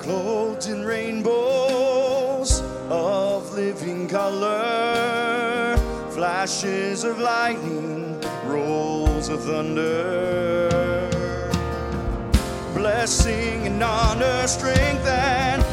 clothed 0.00 0.68
in 0.68 0.86
rainbows 0.86 2.62
of 2.88 3.52
living 3.52 4.08
color, 4.08 5.76
flashes 6.10 7.04
of 7.04 7.18
lightning, 7.18 8.18
rolls 8.46 9.28
of 9.28 9.44
thunder. 9.44 10.87
Blessing 13.08 13.66
and 13.66 13.82
honor, 13.82 14.46
strength 14.46 15.06
and 15.06 15.67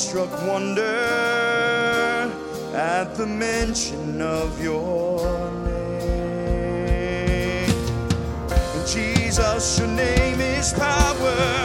awestruck 0.00 0.32
wonder 0.46 0.82
at 2.74 3.14
the 3.16 3.26
mention 3.26 4.22
of 4.22 4.62
your 4.62 5.50
name. 5.66 7.68
Jesus, 8.86 9.78
your 9.78 9.88
name 9.88 10.40
is 10.40 10.72
power. 10.72 11.59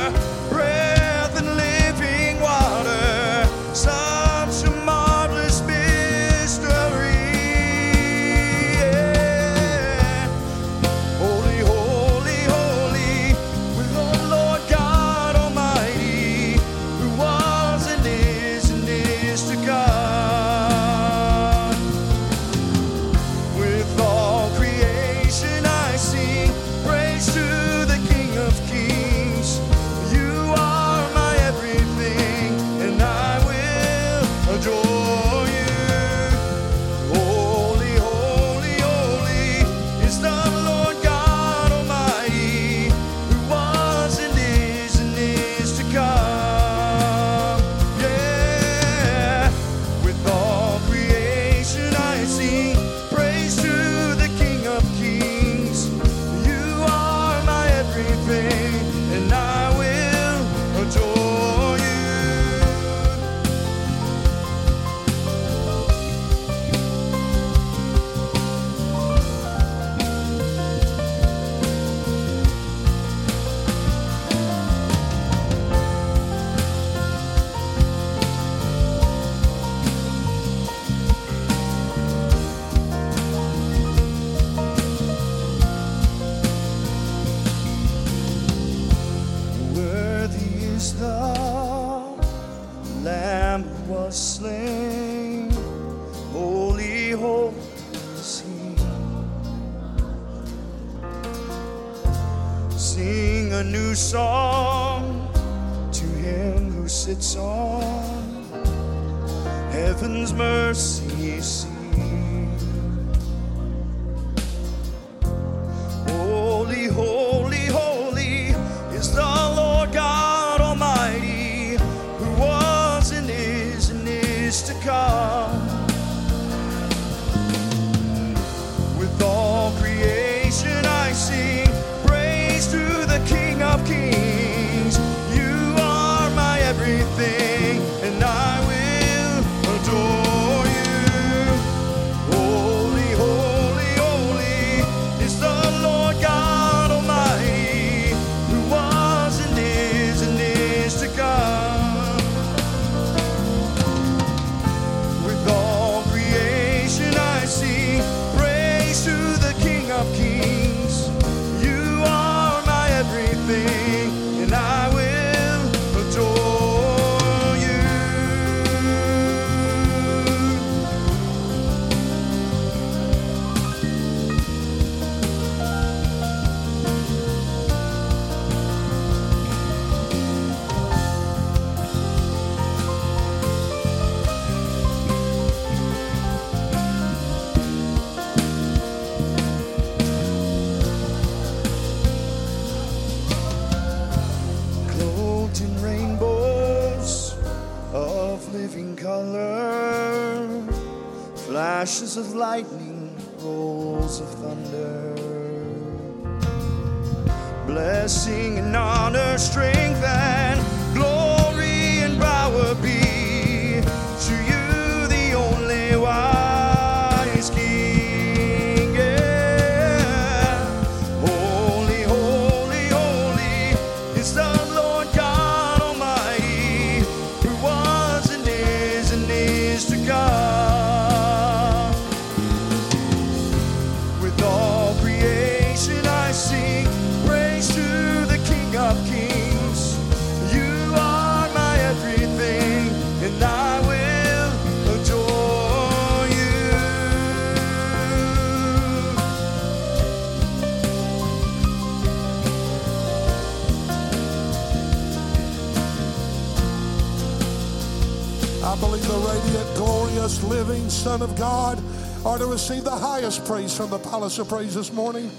I 258.75 258.77
believe 258.77 259.07
the 259.07 259.13
radiant, 259.13 259.77
glorious, 259.77 260.43
living 260.43 260.89
Son 260.89 261.21
of 261.21 261.33
God 261.37 261.81
are 262.25 262.37
to 262.37 262.45
receive 262.45 262.83
the 262.83 262.91
highest 262.91 263.45
praise 263.45 263.73
from 263.73 263.89
the 263.89 263.99
Palace 263.99 264.37
of 264.37 264.49
Praise 264.49 264.75
this 264.75 264.91
morning. 264.91 265.31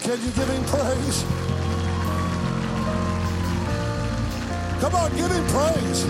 Can 0.00 0.18
you 0.20 0.32
give 0.32 0.48
him 0.48 0.64
praise? 0.64 1.22
Come 4.80 4.96
on, 4.96 5.14
give 5.14 5.30
him 5.30 5.46
praise. 5.46 6.02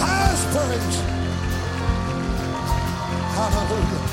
Highest 0.00 0.48
praise. 0.48 0.96
Hallelujah. 3.36 4.12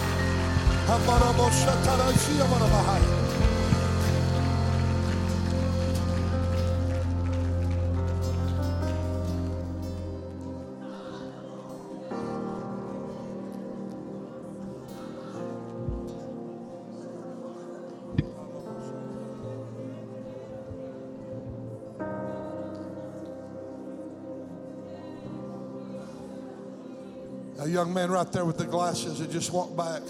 Young 27.80 27.94
man 27.94 28.12
right 28.12 28.30
there 28.34 28.44
with 28.44 28.58
the 28.58 28.66
glasses 28.66 29.20
that 29.20 29.32
just 29.32 29.54
walked 29.54 29.78
back. 29.78 30.02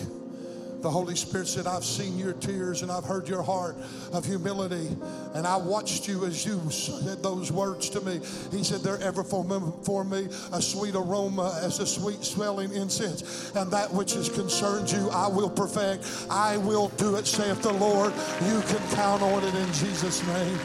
The 0.81 0.89
Holy 0.89 1.15
Spirit 1.15 1.47
said, 1.47 1.67
I've 1.67 1.85
seen 1.85 2.17
your 2.17 2.33
tears 2.33 2.81
and 2.81 2.91
I've 2.91 3.03
heard 3.03 3.27
your 3.27 3.43
heart 3.43 3.75
of 4.11 4.25
humility. 4.25 4.87
And 5.35 5.45
I 5.45 5.55
watched 5.55 6.07
you 6.07 6.25
as 6.25 6.43
you 6.43 6.59
said 6.71 7.21
those 7.21 7.51
words 7.51 7.91
to 7.91 8.01
me. 8.01 8.21
He 8.51 8.63
said, 8.63 8.79
They're 8.81 8.99
ever 9.03 9.23
for 9.23 9.43
me, 9.43 9.59
for 9.83 10.03
me 10.03 10.29
a 10.51 10.59
sweet 10.59 10.95
aroma 10.95 11.59
as 11.61 11.79
a 11.79 11.85
sweet 11.85 12.23
smelling 12.23 12.73
incense. 12.73 13.51
And 13.53 13.69
that 13.69 13.93
which 13.93 14.13
has 14.13 14.29
concerned 14.29 14.91
you, 14.91 15.11
I 15.11 15.27
will 15.27 15.49
perfect. 15.49 16.07
I 16.31 16.57
will 16.57 16.87
do 16.97 17.17
it, 17.17 17.27
saith 17.27 17.61
the 17.61 17.73
Lord. 17.73 18.13
You 18.47 18.61
can 18.61 18.95
count 18.95 19.21
on 19.21 19.43
it 19.43 19.53
in 19.53 19.67
Jesus' 19.73 20.25
name. 20.25 20.57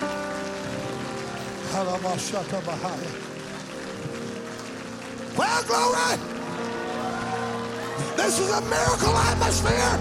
Well, 5.37 5.63
glory! 5.65 6.34
This 8.17 8.39
is 8.39 8.49
a 8.49 8.61
miracle 8.63 9.17
atmosphere. 9.17 9.99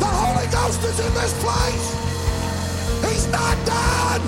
The 0.00 0.06
Holy 0.06 0.46
Ghost 0.48 0.82
is 0.84 0.98
in 0.98 1.12
this 1.12 1.34
place. 1.44 1.86
He's 3.04 3.26
not 3.28 3.56
done. 3.66 4.22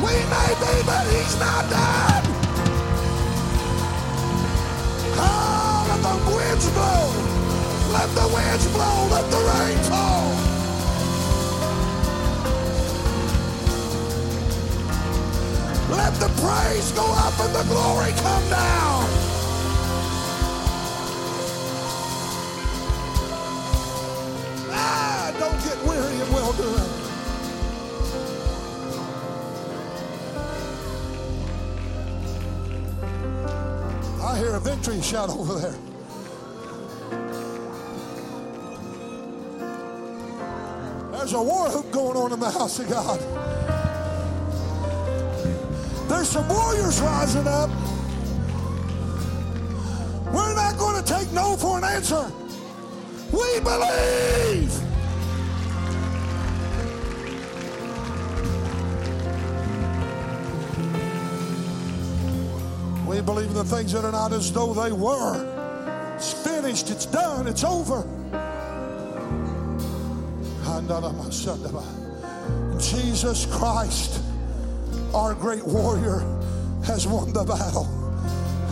We 0.00 0.12
may 0.32 0.50
be, 0.64 0.74
but 0.86 1.04
he's 1.12 1.38
not 1.38 1.68
done. 1.68 2.24
Oh, 5.16 5.86
let 5.90 6.00
the 6.02 6.16
winds 6.34 6.68
blow. 6.72 7.04
Let 7.92 8.08
the 8.16 8.26
winds 8.32 8.66
blow. 8.72 8.96
Let 9.12 9.30
the 9.30 9.40
rain 9.52 9.78
fall. 9.90 10.24
Let 15.96 16.14
the 16.14 16.30
praise 16.40 16.92
go 16.92 17.04
up 17.04 17.38
and 17.40 17.54
the 17.54 17.64
glory 17.68 18.12
come 18.22 18.48
down. 18.48 18.93
Ah, 25.34 25.38
don't 25.38 25.62
get 25.64 25.82
weary 25.84 26.20
in 26.20 26.32
well 26.32 26.52
doing. 26.52 27.04
I 34.22 34.38
hear 34.38 34.54
a 34.54 34.60
victory 34.60 35.00
shout 35.02 35.30
over 35.30 35.54
there. 35.54 35.74
There's 41.12 41.32
a 41.32 41.42
war 41.42 41.70
whoop 41.70 41.90
going 41.90 42.16
on 42.16 42.32
in 42.32 42.40
the 42.40 42.50
house 42.50 42.78
of 42.78 42.88
God. 42.88 43.20
There's 46.08 46.28
some 46.28 46.48
warriors 46.48 47.00
rising 47.00 47.46
up. 47.46 47.70
We're 50.34 50.54
not 50.54 50.76
going 50.76 51.02
to 51.02 51.14
take 51.14 51.32
no 51.32 51.56
for 51.56 51.78
an 51.78 51.84
answer. 51.84 52.30
We 53.32 53.60
believe. 53.60 54.83
In 63.26 63.52
the 63.52 63.64
things 63.64 63.92
that 63.92 64.04
are 64.04 64.12
not 64.12 64.32
as 64.32 64.52
though 64.52 64.74
they 64.74 64.92
were. 64.92 66.14
It's 66.14 66.32
finished. 66.32 66.90
It's 66.90 67.06
done. 67.06 67.46
It's 67.48 67.64
over. 67.64 68.06
Jesus 72.78 73.46
Christ, 73.46 74.22
our 75.14 75.34
great 75.34 75.66
warrior, 75.66 76.20
has 76.84 77.06
won 77.06 77.32
the 77.32 77.44
battle. 77.44 77.84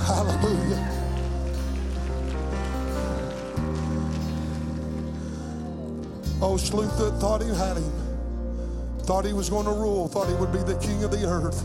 Hallelujah. 0.07 0.88
Oh, 6.40 6.57
Sluther 6.57 7.18
thought 7.20 7.42
he 7.42 7.48
had 7.48 7.78
him. 7.78 7.92
Thought 9.00 9.24
he 9.24 9.32
was 9.32 9.48
going 9.50 9.64
to 9.64 9.72
rule. 9.72 10.09
Thought 10.09 10.28
he 10.28 10.34
would 10.34 10.53
be 10.53 10.59
the 10.59 10.78
king 10.78 11.03
of 11.05 11.11
the 11.11 11.26
earth. 11.26 11.64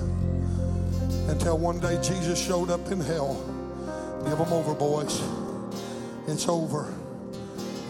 Until 1.28 1.57
one 1.57 1.80
day 1.80 1.99
Jesus 2.01 2.39
showed 2.39 2.69
up 2.69 2.91
in 2.91 2.99
hell. 2.99 3.36
Give 4.25 4.38
them 4.38 4.51
over, 4.53 4.73
boys. 4.73 5.21
It's 6.28 6.47
over. 6.47 6.93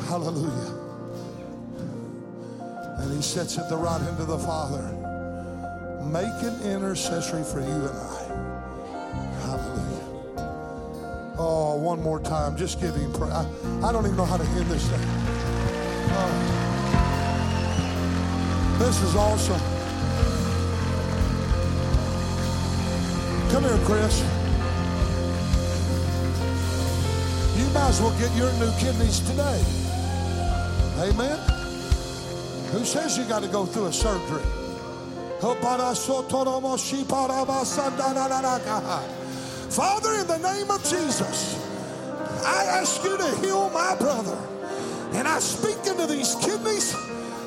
Hallelujah. 0.08 0.74
And 3.00 3.16
he 3.16 3.22
sits 3.22 3.58
at 3.58 3.70
the 3.70 3.78
right 3.78 4.02
hand 4.02 4.20
of 4.20 4.28
the 4.28 4.40
Father, 4.40 4.82
making 6.04 6.60
intercessory 6.70 7.44
for 7.44 7.60
you 7.60 7.68
and 7.68 7.98
I. 7.98 8.24
Hallelujah. 9.46 10.08
Oh, 11.40 11.76
one 11.80 12.02
more 12.02 12.20
time. 12.20 12.58
Just 12.58 12.82
give 12.82 12.96
him 12.96 13.14
prayer. 13.14 13.32
I, 13.32 13.46
I 13.84 13.92
don't 13.92 14.06
even 14.06 14.18
know 14.18 14.26
how 14.26 14.38
to 14.38 14.44
end 14.44 14.66
this 14.66 14.88
thing. 14.90 15.00
Oh. 16.10 16.54
This 18.80 19.02
is 19.04 19.16
awesome. 19.16 19.77
Come 23.58 23.70
here, 23.70 23.86
Chris. 23.86 24.20
You 27.58 27.66
might 27.74 27.90
as 27.90 28.00
well 28.00 28.16
get 28.20 28.32
your 28.36 28.54
new 28.60 28.72
kidneys 28.78 29.20
today. 29.22 29.60
Amen. 31.00 31.40
Who 32.70 32.86
says 32.86 33.18
you 33.18 33.26
got 33.26 33.42
to 33.42 33.48
go 33.48 33.66
through 33.66 33.88
a 33.88 33.92
surgery? 33.92 34.44
Father, 39.72 40.14
in 40.22 40.28
the 40.28 40.38
name 40.38 40.70
of 40.70 40.84
Jesus, 40.84 41.58
I 42.46 42.64
ask 42.64 43.04
you 43.04 43.18
to 43.18 43.36
heal 43.38 43.72
my 43.72 43.96
brother. 43.96 44.38
And 45.14 45.28
I 45.28 45.40
speak 45.40 45.78
into 45.88 46.06
these 46.06 46.36
kidneys 46.46 46.92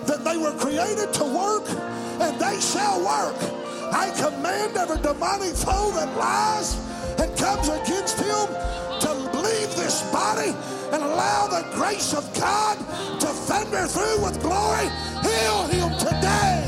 that 0.06 0.24
they 0.24 0.36
were 0.36 0.58
created 0.58 1.14
to 1.14 1.22
work 1.22 1.70
and 1.70 2.40
they 2.40 2.58
shall 2.58 2.98
work. 2.98 3.69
I 3.92 4.10
command 4.16 4.76
every 4.76 5.00
demonic 5.02 5.54
foe 5.54 5.90
that 5.94 6.16
lies 6.16 6.76
and 7.18 7.36
comes 7.36 7.68
against 7.68 8.18
him 8.18 8.46
to 9.00 9.12
leave 9.42 9.74
this 9.76 10.02
body 10.12 10.54
and 10.92 11.02
allow 11.02 11.46
the 11.48 11.66
grace 11.74 12.14
of 12.14 12.24
God 12.34 12.78
to 13.20 13.26
thunder 13.26 13.86
through 13.86 14.24
with 14.24 14.40
glory. 14.42 14.88
Heal 15.22 15.66
him 15.68 15.98
today. 15.98 16.66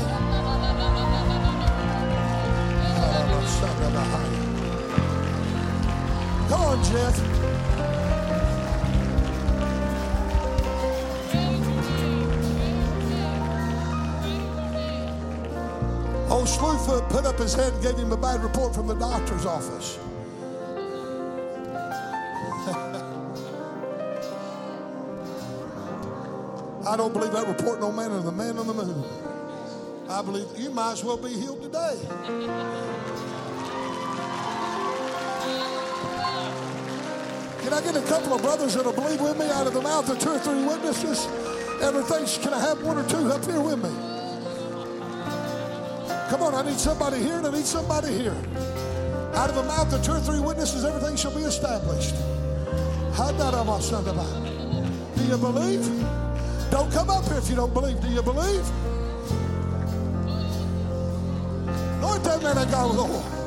Come 6.49 6.61
on, 6.61 6.83
Jeff. 6.83 7.32
Oh, 16.33 16.39
Old 16.39 16.47
Slewfoot 16.47 17.07
put 17.09 17.25
up 17.25 17.37
his 17.37 17.53
head 17.53 17.73
and 17.73 17.83
gave 17.83 17.95
him 17.95 18.11
a 18.11 18.17
bad 18.17 18.41
report 18.41 18.73
from 18.73 18.87
the 18.87 18.95
doctor's 18.95 19.45
office. 19.45 19.99
I 26.87 26.97
don't 26.97 27.13
believe 27.13 27.33
that 27.33 27.47
report 27.47 27.79
no 27.79 27.91
man 27.91 28.11
of 28.11 28.23
the 28.23 28.31
man 28.31 28.57
on 28.57 28.65
the 28.65 28.73
moon. 28.73 29.03
I 30.09 30.23
believe 30.23 30.47
you 30.57 30.71
might 30.71 30.93
as 30.93 31.03
well 31.03 31.17
be 31.17 31.29
healed 31.29 31.61
today. 31.61 31.99
Can 37.61 37.73
I 37.73 37.81
get 37.81 37.95
a 37.95 38.01
couple 38.07 38.33
of 38.33 38.41
brothers 38.41 38.73
that'll 38.73 38.91
believe 38.91 39.21
with 39.21 39.37
me 39.37 39.51
out 39.51 39.67
of 39.67 39.75
the 39.75 39.81
mouth 39.81 40.09
of 40.09 40.17
two 40.17 40.31
or 40.31 40.39
three 40.39 40.65
witnesses? 40.65 41.27
Everything's, 41.79 42.39
can 42.39 42.55
I 42.55 42.59
have 42.59 42.81
one 42.81 42.97
or 42.97 43.07
two 43.07 43.31
up 43.31 43.45
here 43.45 43.61
with 43.61 43.83
me? 43.83 44.12
Come 46.33 46.41
on, 46.41 46.55
I 46.55 46.63
need 46.67 46.79
somebody 46.79 47.19
here 47.19 47.37
and 47.37 47.45
I 47.45 47.51
need 47.51 47.63
somebody 47.63 48.11
here. 48.11 48.35
Out 49.35 49.49
of 49.51 49.55
the 49.55 49.61
mouth 49.61 49.93
of 49.93 50.03
two 50.03 50.13
or 50.13 50.19
three 50.19 50.39
witnesses, 50.39 50.83
everything 50.83 51.15
shall 51.15 51.29
be 51.29 51.43
established. 51.43 52.15
Do 55.15 55.23
you 55.25 55.37
believe? 55.37 55.85
Don't 56.71 56.91
come 56.91 57.11
up 57.11 57.23
here 57.25 57.37
if 57.37 57.47
you 57.51 57.55
don't 57.55 57.71
believe. 57.71 58.01
Do 58.01 58.07
you 58.07 58.23
believe? 58.23 58.67
Lord, 62.01 62.23
that 62.23 62.41
man 62.41 62.57
of 62.57 62.71
God, 62.71 62.95
Lord. 62.95 63.42